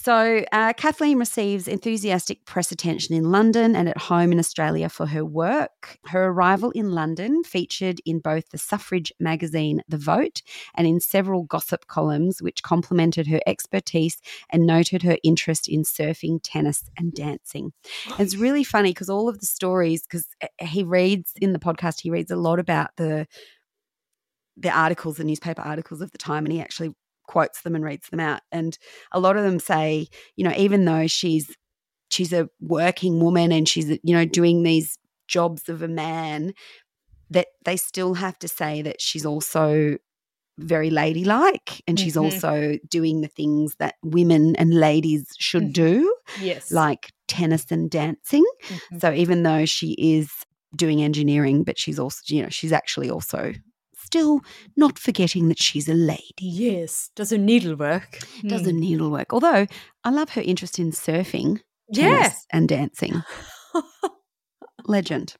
So, 0.00 0.44
uh, 0.52 0.74
Kathleen 0.74 1.18
receives 1.18 1.66
enthusiastic 1.66 2.44
press 2.44 2.70
attention 2.70 3.16
in 3.16 3.32
London 3.32 3.74
and 3.74 3.88
at 3.88 3.98
home 3.98 4.30
in 4.30 4.38
Australia 4.38 4.88
for 4.88 5.06
her 5.06 5.24
work. 5.24 5.98
Her 6.06 6.26
arrival 6.26 6.70
in 6.70 6.92
London 6.92 7.42
featured 7.42 8.00
in 8.06 8.20
both 8.20 8.48
the 8.50 8.58
suffrage 8.58 9.12
magazine 9.18 9.82
The 9.88 9.98
Vote 9.98 10.42
and 10.76 10.86
in 10.86 11.00
several 11.00 11.42
gossip 11.42 11.88
columns, 11.88 12.40
which 12.40 12.62
complimented 12.62 13.26
her 13.26 13.40
expertise 13.44 14.20
and 14.50 14.68
noted 14.68 15.02
her 15.02 15.18
interest 15.24 15.66
in 15.66 15.82
surfing, 15.82 16.38
tennis, 16.44 16.84
and 16.96 17.12
dancing. 17.12 17.72
And 18.10 18.20
it's 18.20 18.36
really 18.36 18.62
funny 18.62 18.90
because 18.90 19.10
all 19.10 19.28
of 19.28 19.40
the 19.40 19.46
stories, 19.46 20.02
because 20.02 20.28
he 20.60 20.84
reads 20.84 21.32
in 21.40 21.52
the 21.52 21.58
podcast, 21.58 22.02
he 22.02 22.10
reads 22.10 22.30
a 22.30 22.36
lot 22.36 22.60
about 22.60 22.90
the 22.96 23.26
the 24.56 24.70
articles, 24.70 25.16
the 25.16 25.24
newspaper 25.24 25.62
articles 25.62 26.00
of 26.00 26.12
the 26.12 26.18
time, 26.18 26.44
and 26.44 26.52
he 26.52 26.60
actually 26.60 26.94
quotes 27.28 27.62
them 27.62 27.76
and 27.76 27.84
reads 27.84 28.08
them 28.08 28.18
out. 28.20 28.40
And 28.50 28.76
a 29.12 29.20
lot 29.20 29.36
of 29.36 29.44
them 29.44 29.60
say, 29.60 30.08
you 30.34 30.44
know, 30.44 30.54
even 30.56 30.84
though 30.84 31.06
she's 31.06 31.54
she's 32.10 32.32
a 32.32 32.48
working 32.60 33.20
woman 33.20 33.52
and 33.52 33.68
she's 33.68 33.88
you 34.02 34.14
know 34.16 34.24
doing 34.24 34.62
these 34.64 34.98
jobs 35.28 35.68
of 35.68 35.82
a 35.82 35.88
man, 35.88 36.54
that 37.30 37.46
they 37.64 37.76
still 37.76 38.14
have 38.14 38.38
to 38.40 38.48
say 38.48 38.82
that 38.82 39.00
she's 39.00 39.26
also 39.26 39.96
very 40.58 40.90
ladylike 40.90 41.82
and 41.86 42.00
she's 42.00 42.16
Mhm. 42.16 42.22
also 42.24 42.78
doing 42.88 43.20
the 43.20 43.28
things 43.28 43.76
that 43.78 43.94
women 44.02 44.56
and 44.56 44.74
ladies 44.74 45.26
should 45.38 45.68
Mhm. 45.68 45.72
do, 45.74 46.14
Yes. 46.40 46.72
like 46.72 47.12
tennis 47.28 47.66
and 47.70 47.88
dancing. 47.90 48.44
Mhm. 48.68 49.00
So 49.00 49.12
even 49.12 49.42
though 49.44 49.66
she 49.66 49.92
is 49.98 50.30
doing 50.74 51.00
engineering, 51.02 51.62
but 51.62 51.78
she's 51.78 51.98
also, 51.98 52.20
you 52.26 52.42
know, 52.42 52.48
she's 52.48 52.72
actually 52.72 53.08
also 53.10 53.52
still 54.08 54.40
not 54.76 54.98
forgetting 54.98 55.48
that 55.48 55.60
she's 55.66 55.88
a 55.88 55.94
lady. 55.94 56.46
Yes. 56.66 57.10
Does 57.16 57.30
her 57.30 57.38
needlework. 57.38 58.10
Does 58.52 58.62
Mm. 58.62 58.78
needlework. 58.84 59.32
Although 59.34 59.66
I 60.04 60.10
love 60.10 60.30
her 60.30 60.40
interest 60.42 60.78
in 60.78 60.90
surfing, 60.92 61.60
Yeah. 61.90 62.22
tennis, 62.22 62.46
and 62.50 62.68
dancing. 62.68 63.22
Legend. 64.86 65.36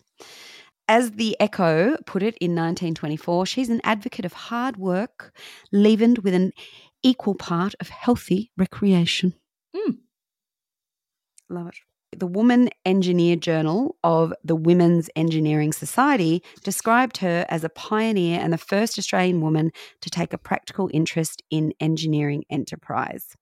As 0.87 1.13
the 1.13 1.37
Echo 1.41 1.97
put 2.07 2.23
it 2.23 2.37
in 2.41 2.53
1924, 2.55 3.47
she's 3.47 3.69
an 3.71 3.81
advocate 3.85 4.25
of 4.25 4.33
hard 4.33 4.77
work, 4.77 5.35
leavened 5.73 6.19
with 6.19 6.35
an 6.35 6.53
equal 7.03 7.35
part 7.35 7.75
of 7.81 7.89
healthy 7.89 8.51
recreation. 8.57 9.35
Mm. 9.77 9.99
Love 11.49 11.69
it. 11.69 11.75
The 12.17 12.27
Woman 12.27 12.71
Engineer 12.87 13.37
Journal 13.37 13.97
of 14.03 14.33
the 14.43 14.57
Women's 14.57 15.11
Engineering 15.15 15.73
Society 15.73 16.43
described 16.65 17.19
her 17.19 17.45
as 17.51 17.65
a 17.65 17.69
pioneer 17.69 18.41
and 18.41 18.53
the 18.53 18.59
first 18.59 18.99
Australian 18.99 19.43
woman 19.43 19.73
to 20.01 20.09
take 20.11 20.33
a 20.33 20.39
practical 20.39 20.89
interest 20.93 21.43
in 21.51 21.75
engineering 21.81 22.45
enterprise. 22.51 23.37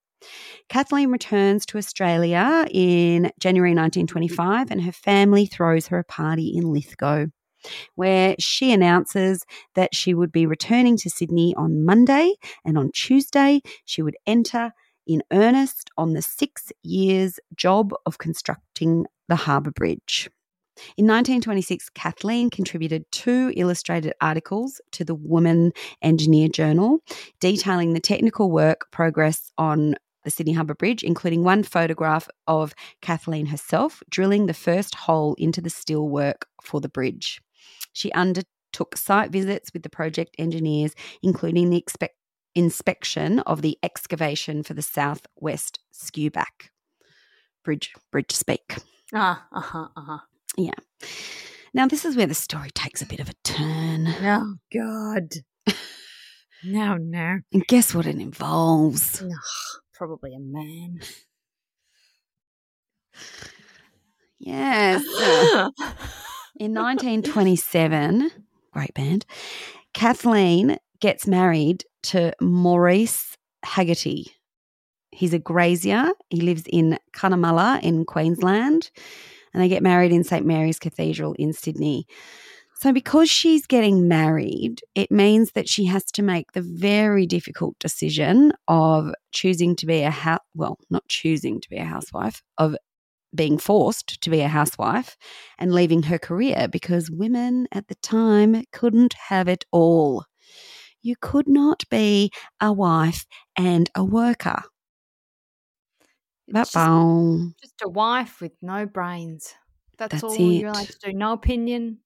Kathleen 0.67 1.11
returns 1.11 1.65
to 1.67 1.77
Australia 1.77 2.67
in 2.69 3.31
January 3.39 3.71
1925 3.71 4.69
and 4.69 4.81
her 4.81 4.91
family 4.91 5.45
throws 5.45 5.87
her 5.87 5.99
a 5.99 6.03
party 6.03 6.51
in 6.53 6.73
Lithgow, 6.73 7.27
where 7.95 8.35
she 8.37 8.73
announces 8.73 9.45
that 9.75 9.95
she 9.95 10.13
would 10.13 10.31
be 10.31 10.45
returning 10.45 10.97
to 10.97 11.09
Sydney 11.09 11.55
on 11.55 11.85
Monday 11.85 12.33
and 12.65 12.77
on 12.77 12.91
Tuesday 12.91 13.61
she 13.85 14.01
would 14.01 14.17
enter 14.25 14.73
in 15.07 15.23
earnest 15.31 15.89
on 15.97 16.13
the 16.13 16.21
six 16.21 16.71
years 16.83 17.39
job 17.55 17.93
of 18.05 18.17
constructing 18.17 19.05
the 19.27 19.35
Harbour 19.35 19.71
Bridge. 19.71 20.29
In 20.95 21.05
1926, 21.05 21.89
Kathleen 21.89 22.49
contributed 22.49 23.05
two 23.11 23.51
illustrated 23.55 24.13
articles 24.21 24.79
to 24.91 25.03
the 25.03 25.15
Woman 25.15 25.71
Engineer 26.03 26.49
Journal 26.49 26.99
detailing 27.39 27.93
the 27.93 27.99
technical 27.99 28.51
work 28.51 28.87
progress 28.91 29.51
on 29.57 29.95
the 30.23 30.31
Sydney 30.31 30.53
Harbour 30.53 30.75
Bridge, 30.75 31.03
including 31.03 31.43
one 31.43 31.63
photograph 31.63 32.27
of 32.47 32.73
Kathleen 33.01 33.47
herself 33.47 34.03
drilling 34.09 34.45
the 34.45 34.53
first 34.53 34.93
hole 34.93 35.35
into 35.37 35.61
the 35.61 35.69
steel 35.69 36.07
work 36.07 36.47
for 36.61 36.81
the 36.81 36.89
bridge. 36.89 37.41
She 37.93 38.11
undertook 38.11 38.97
site 38.97 39.31
visits 39.31 39.71
with 39.73 39.83
the 39.83 39.89
project 39.89 40.35
engineers, 40.37 40.93
including 41.23 41.69
the 41.69 41.77
inspection 42.55 43.39
of 43.41 43.61
the 43.61 43.77
excavation 43.83 44.63
for 44.63 44.73
the 44.73 44.81
southwest 44.81 45.79
skewback 45.93 46.69
bridge, 47.67 47.93
bridge 48.11 48.31
speak. 48.31 48.77
Ah, 49.13 49.45
uh 49.51 49.59
huh, 49.59 49.87
uh 49.95 50.01
huh. 50.01 50.17
Now, 51.73 51.85
this 51.85 52.05
is 52.05 52.15
where 52.15 52.25
the 52.25 52.33
story 52.33 52.69
takes 52.71 53.01
a 53.01 53.05
bit 53.05 53.19
of 53.19 53.29
a 53.29 53.33
turn. 53.43 54.07
Oh, 54.07 54.55
God. 54.73 55.33
no, 56.63 56.95
no. 56.95 57.39
And 57.51 57.67
guess 57.67 57.93
what 57.93 58.07
it 58.07 58.15
involves? 58.15 59.21
Probably 59.93 60.33
a 60.33 60.39
man. 60.39 61.01
Yes. 64.39 65.01
In 66.59 66.73
1927, 66.73 68.31
great 68.71 68.93
band, 68.93 69.25
Kathleen 69.93 70.77
gets 71.01 71.27
married 71.27 71.83
to 72.07 72.33
Maurice 72.41 73.37
Haggerty. 73.63 74.27
He's 75.11 75.33
a 75.33 75.39
grazier. 75.39 76.11
He 76.29 76.41
lives 76.41 76.63
in 76.67 76.97
Cunnamulla 77.13 77.81
in 77.81 78.05
Queensland, 78.05 78.91
and 79.53 79.61
they 79.61 79.67
get 79.67 79.83
married 79.83 80.11
in 80.11 80.23
St 80.23 80.45
Mary's 80.45 80.79
Cathedral 80.79 81.33
in 81.33 81.53
Sydney. 81.53 82.05
So, 82.79 82.93
because 82.93 83.27
she's 83.27 83.65
getting 83.65 84.07
married, 84.07 84.81
it 84.93 85.09
means 85.09 85.53
that 85.53 85.67
she 85.67 85.85
has 85.85 86.03
to 86.11 86.21
make 86.21 86.51
the 86.51 86.61
very 86.61 87.25
difficult 87.25 87.79
decision 87.79 88.53
of 88.67 89.11
choosing 89.31 89.75
to 89.77 89.87
be 89.87 90.03
a 90.03 90.11
house, 90.11 90.41
well, 90.53 90.77
not 90.91 91.07
choosing 91.07 91.59
to 91.59 91.69
be 91.69 91.77
a 91.77 91.85
housewife, 91.85 92.43
of 92.59 92.75
being 93.33 93.57
forced 93.57 94.21
to 94.21 94.29
be 94.29 94.41
a 94.41 94.47
housewife 94.47 95.17
and 95.57 95.73
leaving 95.73 96.03
her 96.03 96.19
career 96.19 96.67
because 96.71 97.09
women 97.09 97.67
at 97.71 97.87
the 97.87 97.95
time 97.95 98.63
couldn't 98.71 99.13
have 99.29 99.47
it 99.47 99.65
all. 99.71 100.25
You 101.01 101.15
could 101.19 101.47
not 101.47 101.83
be 101.89 102.31
a 102.61 102.71
wife 102.71 103.25
and 103.57 103.89
a 103.95 104.03
worker. 104.03 104.61
Just, 106.53 106.73
just 107.61 107.81
a 107.83 107.89
wife 107.89 108.39
with 108.41 108.53
no 108.61 108.85
brains. 108.85 109.53
That's, 109.97 110.21
That's 110.21 110.23
all 110.23 110.51
you're 110.51 110.69
allowed 110.69 110.89
it. 110.89 110.95
to 111.01 111.11
do. 111.11 111.13
No 111.17 111.33
opinion. 111.33 111.99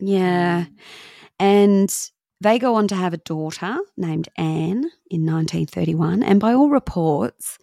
Yeah. 0.00 0.64
Mm. 0.64 0.78
And 1.38 2.10
they 2.40 2.58
go 2.58 2.76
on 2.76 2.86
to 2.88 2.94
have 2.94 3.12
a 3.12 3.18
daughter 3.18 3.78
named 3.96 4.28
Anne 4.36 4.90
in 5.10 5.26
1931. 5.26 6.22
And 6.22 6.38
by 6.38 6.52
all 6.52 6.70
reports, 6.70 7.58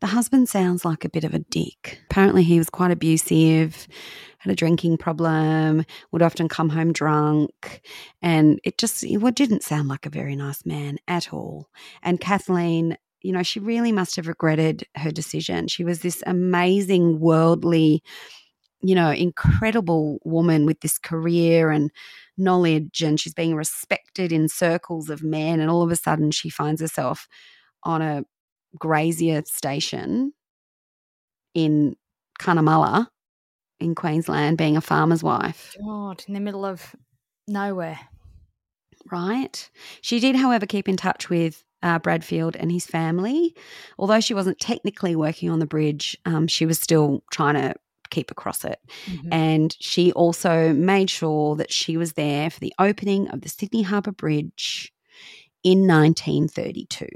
the 0.00 0.06
husband 0.08 0.48
sounds 0.48 0.84
like 0.84 1.04
a 1.04 1.08
bit 1.08 1.24
of 1.24 1.34
a 1.34 1.40
dick. 1.40 2.00
Apparently, 2.10 2.44
he 2.44 2.58
was 2.58 2.70
quite 2.70 2.92
abusive, 2.92 3.88
had 4.38 4.52
a 4.52 4.56
drinking 4.56 4.98
problem, 4.98 5.84
would 6.12 6.22
often 6.22 6.48
come 6.48 6.68
home 6.68 6.92
drunk. 6.92 7.82
And 8.22 8.60
it 8.64 8.78
just 8.78 9.02
it 9.02 9.34
didn't 9.34 9.64
sound 9.64 9.88
like 9.88 10.06
a 10.06 10.10
very 10.10 10.36
nice 10.36 10.64
man 10.64 10.98
at 11.08 11.32
all. 11.32 11.68
And 12.02 12.20
Kathleen, 12.20 12.96
you 13.22 13.32
know, 13.32 13.42
she 13.42 13.60
really 13.60 13.92
must 13.92 14.16
have 14.16 14.28
regretted 14.28 14.84
her 14.96 15.10
decision. 15.10 15.66
She 15.66 15.84
was 15.84 16.00
this 16.00 16.22
amazing, 16.26 17.18
worldly, 17.20 18.02
you 18.82 18.94
know, 18.94 19.10
incredible 19.10 20.18
woman 20.24 20.66
with 20.66 20.80
this 20.80 20.98
career 20.98 21.70
and 21.70 21.90
knowledge, 22.36 23.02
and 23.02 23.20
she's 23.20 23.34
being 23.34 23.54
respected 23.54 24.32
in 24.32 24.48
circles 24.48 25.10
of 25.10 25.22
men. 25.22 25.60
And 25.60 25.70
all 25.70 25.82
of 25.82 25.90
a 25.90 25.96
sudden, 25.96 26.30
she 26.30 26.48
finds 26.48 26.80
herself 26.80 27.28
on 27.84 28.02
a 28.02 28.24
grazier 28.78 29.42
station 29.46 30.32
in 31.54 31.96
Cunnamulla 32.40 33.08
in 33.80 33.94
Queensland, 33.94 34.58
being 34.58 34.76
a 34.76 34.80
farmer's 34.80 35.22
wife, 35.22 35.74
God, 35.82 36.24
in 36.28 36.34
the 36.34 36.40
middle 36.40 36.64
of 36.64 36.94
nowhere. 37.48 37.98
right? 39.10 39.70
She 40.02 40.20
did, 40.20 40.36
however, 40.36 40.66
keep 40.66 40.88
in 40.88 40.96
touch 40.96 41.28
with 41.30 41.64
uh, 41.82 41.98
Bradfield 41.98 42.56
and 42.56 42.70
his 42.70 42.86
family. 42.86 43.54
Although 43.98 44.20
she 44.20 44.34
wasn't 44.34 44.60
technically 44.60 45.16
working 45.16 45.50
on 45.50 45.58
the 45.58 45.66
bridge, 45.66 46.16
um, 46.26 46.46
she 46.46 46.66
was 46.66 46.78
still 46.78 47.24
trying 47.32 47.54
to 47.54 47.74
keep 48.10 48.30
across 48.30 48.64
it. 48.64 48.78
Mm-hmm. 49.06 49.32
And 49.32 49.76
she 49.80 50.12
also 50.12 50.72
made 50.72 51.10
sure 51.10 51.56
that 51.56 51.72
she 51.72 51.96
was 51.96 52.14
there 52.14 52.50
for 52.50 52.60
the 52.60 52.74
opening 52.78 53.28
of 53.28 53.42
the 53.42 53.48
Sydney 53.48 53.82
Harbour 53.82 54.12
Bridge 54.12 54.92
in 55.62 55.86
1932. 55.86 57.06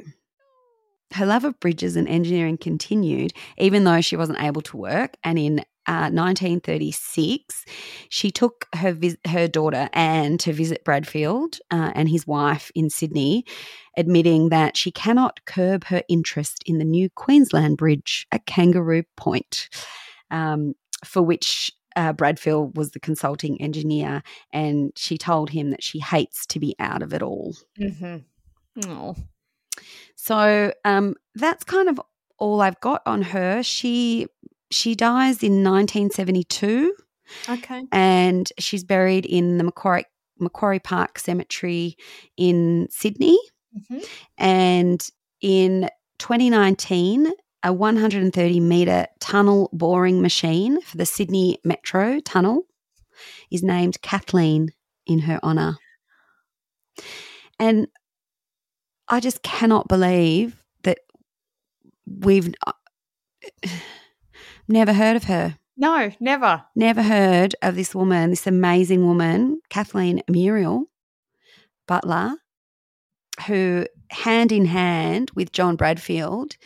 Her 1.12 1.26
love 1.26 1.44
of 1.44 1.60
bridges 1.60 1.96
and 1.96 2.08
engineering 2.08 2.58
continued, 2.58 3.32
even 3.58 3.84
though 3.84 4.00
she 4.00 4.16
wasn't 4.16 4.42
able 4.42 4.62
to 4.62 4.76
work. 4.76 5.16
And 5.22 5.38
in 5.38 5.64
uh, 5.86 6.08
1936, 6.10 7.64
she 8.08 8.30
took 8.30 8.66
her 8.74 8.92
vis- 8.92 9.16
her 9.26 9.46
daughter 9.46 9.88
Anne 9.92 10.38
to 10.38 10.52
visit 10.52 10.84
Bradfield 10.84 11.58
uh, 11.70 11.92
and 11.94 12.08
his 12.08 12.26
wife 12.26 12.72
in 12.74 12.88
Sydney, 12.88 13.44
admitting 13.96 14.48
that 14.48 14.76
she 14.76 14.90
cannot 14.90 15.44
curb 15.44 15.84
her 15.84 16.02
interest 16.08 16.62
in 16.66 16.78
the 16.78 16.84
new 16.84 17.10
Queensland 17.10 17.76
Bridge 17.76 18.26
at 18.32 18.46
Kangaroo 18.46 19.04
Point, 19.16 19.68
um, 20.30 20.74
for 21.04 21.22
which 21.22 21.70
uh, 21.96 22.12
Bradfield 22.12 22.76
was 22.76 22.90
the 22.90 23.00
consulting 23.00 23.60
engineer, 23.60 24.22
and 24.52 24.92
she 24.96 25.16
told 25.16 25.50
him 25.50 25.70
that 25.70 25.82
she 25.82 26.00
hates 26.00 26.46
to 26.46 26.58
be 26.58 26.74
out 26.78 27.02
of 27.02 27.12
it 27.14 27.22
all. 27.22 27.54
Mm-hmm. 27.80 28.16
Oh. 28.88 29.16
So 30.16 30.72
um, 30.84 31.14
that's 31.34 31.64
kind 31.64 31.88
of 31.88 32.00
all 32.38 32.60
I've 32.60 32.80
got 32.80 33.02
on 33.06 33.22
her. 33.22 33.62
She 33.62 34.26
she 34.70 34.94
dies 34.94 35.42
in 35.42 35.62
1972, 35.62 36.94
Okay. 37.48 37.84
and 37.92 38.50
she's 38.58 38.82
buried 38.82 39.24
in 39.26 39.58
the 39.58 39.64
Macquarie 39.64 40.06
Macquarie 40.40 40.80
Park 40.80 41.18
Cemetery 41.18 41.96
in 42.36 42.88
Sydney. 42.90 43.38
Mm-hmm. 43.76 43.98
And 44.38 45.08
in 45.40 45.88
2019, 46.18 47.32
a 47.64 47.72
130 47.72 48.60
metre 48.60 49.06
tunnel 49.20 49.70
boring 49.72 50.20
machine 50.20 50.80
for 50.82 50.98
the 50.98 51.06
Sydney 51.06 51.58
Metro 51.64 52.20
Tunnel 52.20 52.66
is 53.50 53.62
named 53.62 54.00
Kathleen 54.02 54.70
in 55.06 55.20
her 55.20 55.40
honour. 55.42 55.78
And 57.58 57.88
I 59.08 59.20
just 59.20 59.42
cannot 59.42 59.88
believe 59.88 60.62
that 60.82 60.98
we've 62.06 62.52
uh, 62.66 62.72
never 64.68 64.92
heard 64.92 65.16
of 65.16 65.24
her. 65.24 65.58
No, 65.76 66.12
never. 66.20 66.64
Never 66.76 67.02
heard 67.02 67.56
of 67.62 67.76
this 67.76 67.94
woman, 67.94 68.30
this 68.30 68.46
amazing 68.46 69.06
woman, 69.06 69.60
Kathleen 69.70 70.22
Muriel 70.28 70.84
Butler, 71.88 72.34
who 73.46 73.86
hand 74.10 74.52
in 74.52 74.66
hand 74.66 75.30
with 75.34 75.50
John 75.50 75.76
Bradfield 75.76 76.56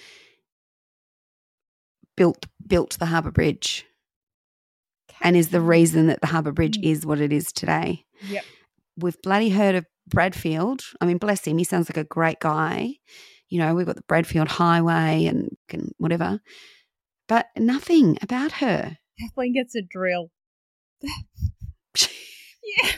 built 2.18 2.46
built 2.66 2.98
the 2.98 3.06
Harbour 3.06 3.30
Bridge 3.30 3.86
and 5.22 5.36
is 5.36 5.48
the 5.48 5.60
reason 5.60 6.06
that 6.08 6.20
the 6.20 6.26
Harbour 6.26 6.52
Bridge 6.52 6.76
Mm. 6.78 6.84
is 6.84 7.06
what 7.06 7.20
it 7.20 7.32
is 7.32 7.52
today. 7.52 8.04
Yep. 8.28 8.44
We've 8.96 9.22
bloody 9.22 9.48
heard 9.50 9.74
of 9.74 9.86
Bradfield. 10.06 10.82
I 11.00 11.06
mean, 11.06 11.18
bless 11.18 11.46
him, 11.46 11.58
he 11.58 11.64
sounds 11.64 11.88
like 11.88 11.96
a 11.96 12.04
great 12.04 12.40
guy. 12.40 12.94
You 13.48 13.58
know, 13.60 13.74
we've 13.74 13.86
got 13.86 13.96
the 13.96 14.02
Bradfield 14.08 14.48
Highway 14.48 15.24
and, 15.26 15.56
and 15.70 15.92
whatever, 15.98 16.40
but 17.28 17.46
nothing 17.56 18.18
about 18.20 18.52
her. 18.52 18.98
Kathleen 19.20 19.54
gets 19.54 19.74
a 19.74 19.82
drill. 19.82 20.30
Yeah. 22.82 22.90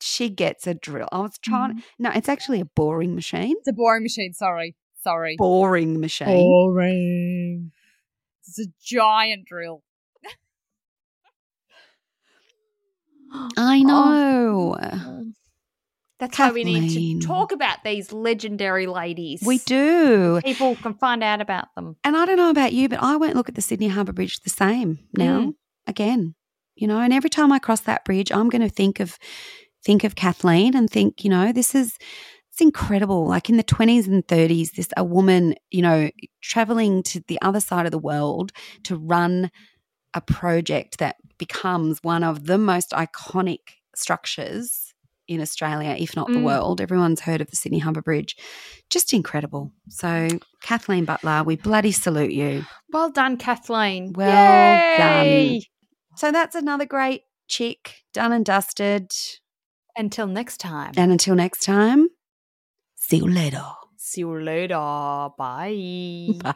she 0.00 0.28
gets 0.30 0.66
a 0.66 0.74
drill. 0.74 1.08
I 1.12 1.20
was 1.20 1.38
trying. 1.38 1.70
Mm-hmm. 1.72 1.80
No, 2.00 2.10
it's 2.10 2.28
actually 2.28 2.60
a 2.60 2.64
boring 2.64 3.14
machine. 3.14 3.54
It's 3.58 3.68
a 3.68 3.72
boring 3.72 4.02
machine. 4.02 4.32
Sorry. 4.32 4.74
Sorry. 5.06 5.36
Boring 5.38 6.00
machine. 6.00 6.26
Boring. 6.26 7.70
It's 8.48 8.58
a 8.58 8.66
giant 8.82 9.46
drill. 9.46 9.84
I 13.56 13.82
know. 13.82 14.76
That's 16.18 16.36
why 16.38 16.50
we 16.50 16.64
need 16.64 17.20
to 17.20 17.26
talk 17.26 17.52
about 17.52 17.84
these 17.84 18.10
legendary 18.12 18.86
ladies. 18.88 19.42
We 19.46 19.58
do. 19.58 20.40
People 20.44 20.74
can 20.74 20.94
find 20.94 21.22
out 21.22 21.40
about 21.40 21.68
them. 21.76 21.96
And 22.02 22.16
I 22.16 22.24
don't 22.26 22.38
know 22.38 22.50
about 22.50 22.72
you, 22.72 22.88
but 22.88 23.00
I 23.00 23.14
won't 23.16 23.36
look 23.36 23.48
at 23.48 23.54
the 23.54 23.62
Sydney 23.62 23.88
Harbour 23.88 24.12
Bridge 24.12 24.40
the 24.40 24.50
same 24.50 24.98
now 25.16 25.40
Mm. 25.40 25.54
again. 25.86 26.34
You 26.74 26.88
know, 26.88 26.98
and 26.98 27.12
every 27.12 27.30
time 27.30 27.52
I 27.52 27.58
cross 27.60 27.80
that 27.82 28.04
bridge, 28.04 28.32
I'm 28.32 28.48
going 28.48 28.62
to 28.62 28.68
think 28.68 28.98
of 28.98 29.18
think 29.84 30.02
of 30.02 30.16
Kathleen 30.16 30.74
and 30.74 30.90
think, 30.90 31.22
you 31.22 31.30
know, 31.30 31.52
this 31.52 31.72
is 31.74 31.96
it's 32.56 32.62
incredible. 32.62 33.26
Like 33.26 33.50
in 33.50 33.58
the 33.58 33.62
20s 33.62 34.06
and 34.06 34.26
30s, 34.26 34.72
this 34.72 34.88
a 34.96 35.04
woman, 35.04 35.56
you 35.70 35.82
know, 35.82 36.10
traveling 36.40 37.02
to 37.02 37.22
the 37.28 37.38
other 37.42 37.60
side 37.60 37.84
of 37.84 37.92
the 37.92 37.98
world 37.98 38.50
to 38.84 38.96
run 38.96 39.50
a 40.14 40.22
project 40.22 40.96
that 40.98 41.16
becomes 41.36 41.98
one 42.02 42.24
of 42.24 42.46
the 42.46 42.56
most 42.56 42.92
iconic 42.92 43.58
structures 43.94 44.94
in 45.28 45.42
Australia, 45.42 45.96
if 45.98 46.16
not 46.16 46.28
the 46.28 46.38
Mm. 46.38 46.44
world. 46.44 46.80
Everyone's 46.80 47.20
heard 47.20 47.42
of 47.42 47.50
the 47.50 47.56
Sydney 47.56 47.78
Harbour 47.80 48.00
Bridge. 48.00 48.34
Just 48.88 49.12
incredible. 49.12 49.70
So, 49.90 50.26
Kathleen 50.62 51.04
Butler, 51.04 51.42
we 51.44 51.56
bloody 51.56 51.92
salute 51.92 52.32
you. 52.32 52.64
Well 52.90 53.10
done, 53.10 53.36
Kathleen. 53.36 54.14
Well 54.14 54.76
Yay! 54.76 54.96
done. 54.96 55.60
So, 56.16 56.32
that's 56.32 56.54
another 56.54 56.86
great 56.86 57.24
chick, 57.48 57.96
done 58.14 58.32
and 58.32 58.46
dusted. 58.46 59.12
Until 59.94 60.26
next 60.26 60.56
time. 60.58 60.92
And 60.96 61.12
until 61.12 61.34
next 61.34 61.62
time, 61.62 62.08
see 63.06 63.18
you 63.18 63.28
later. 63.28 63.64
See 63.96 64.22
you 64.22 64.40
later. 64.40 64.74
Bye. 65.38 66.32
Bye. 66.42 66.54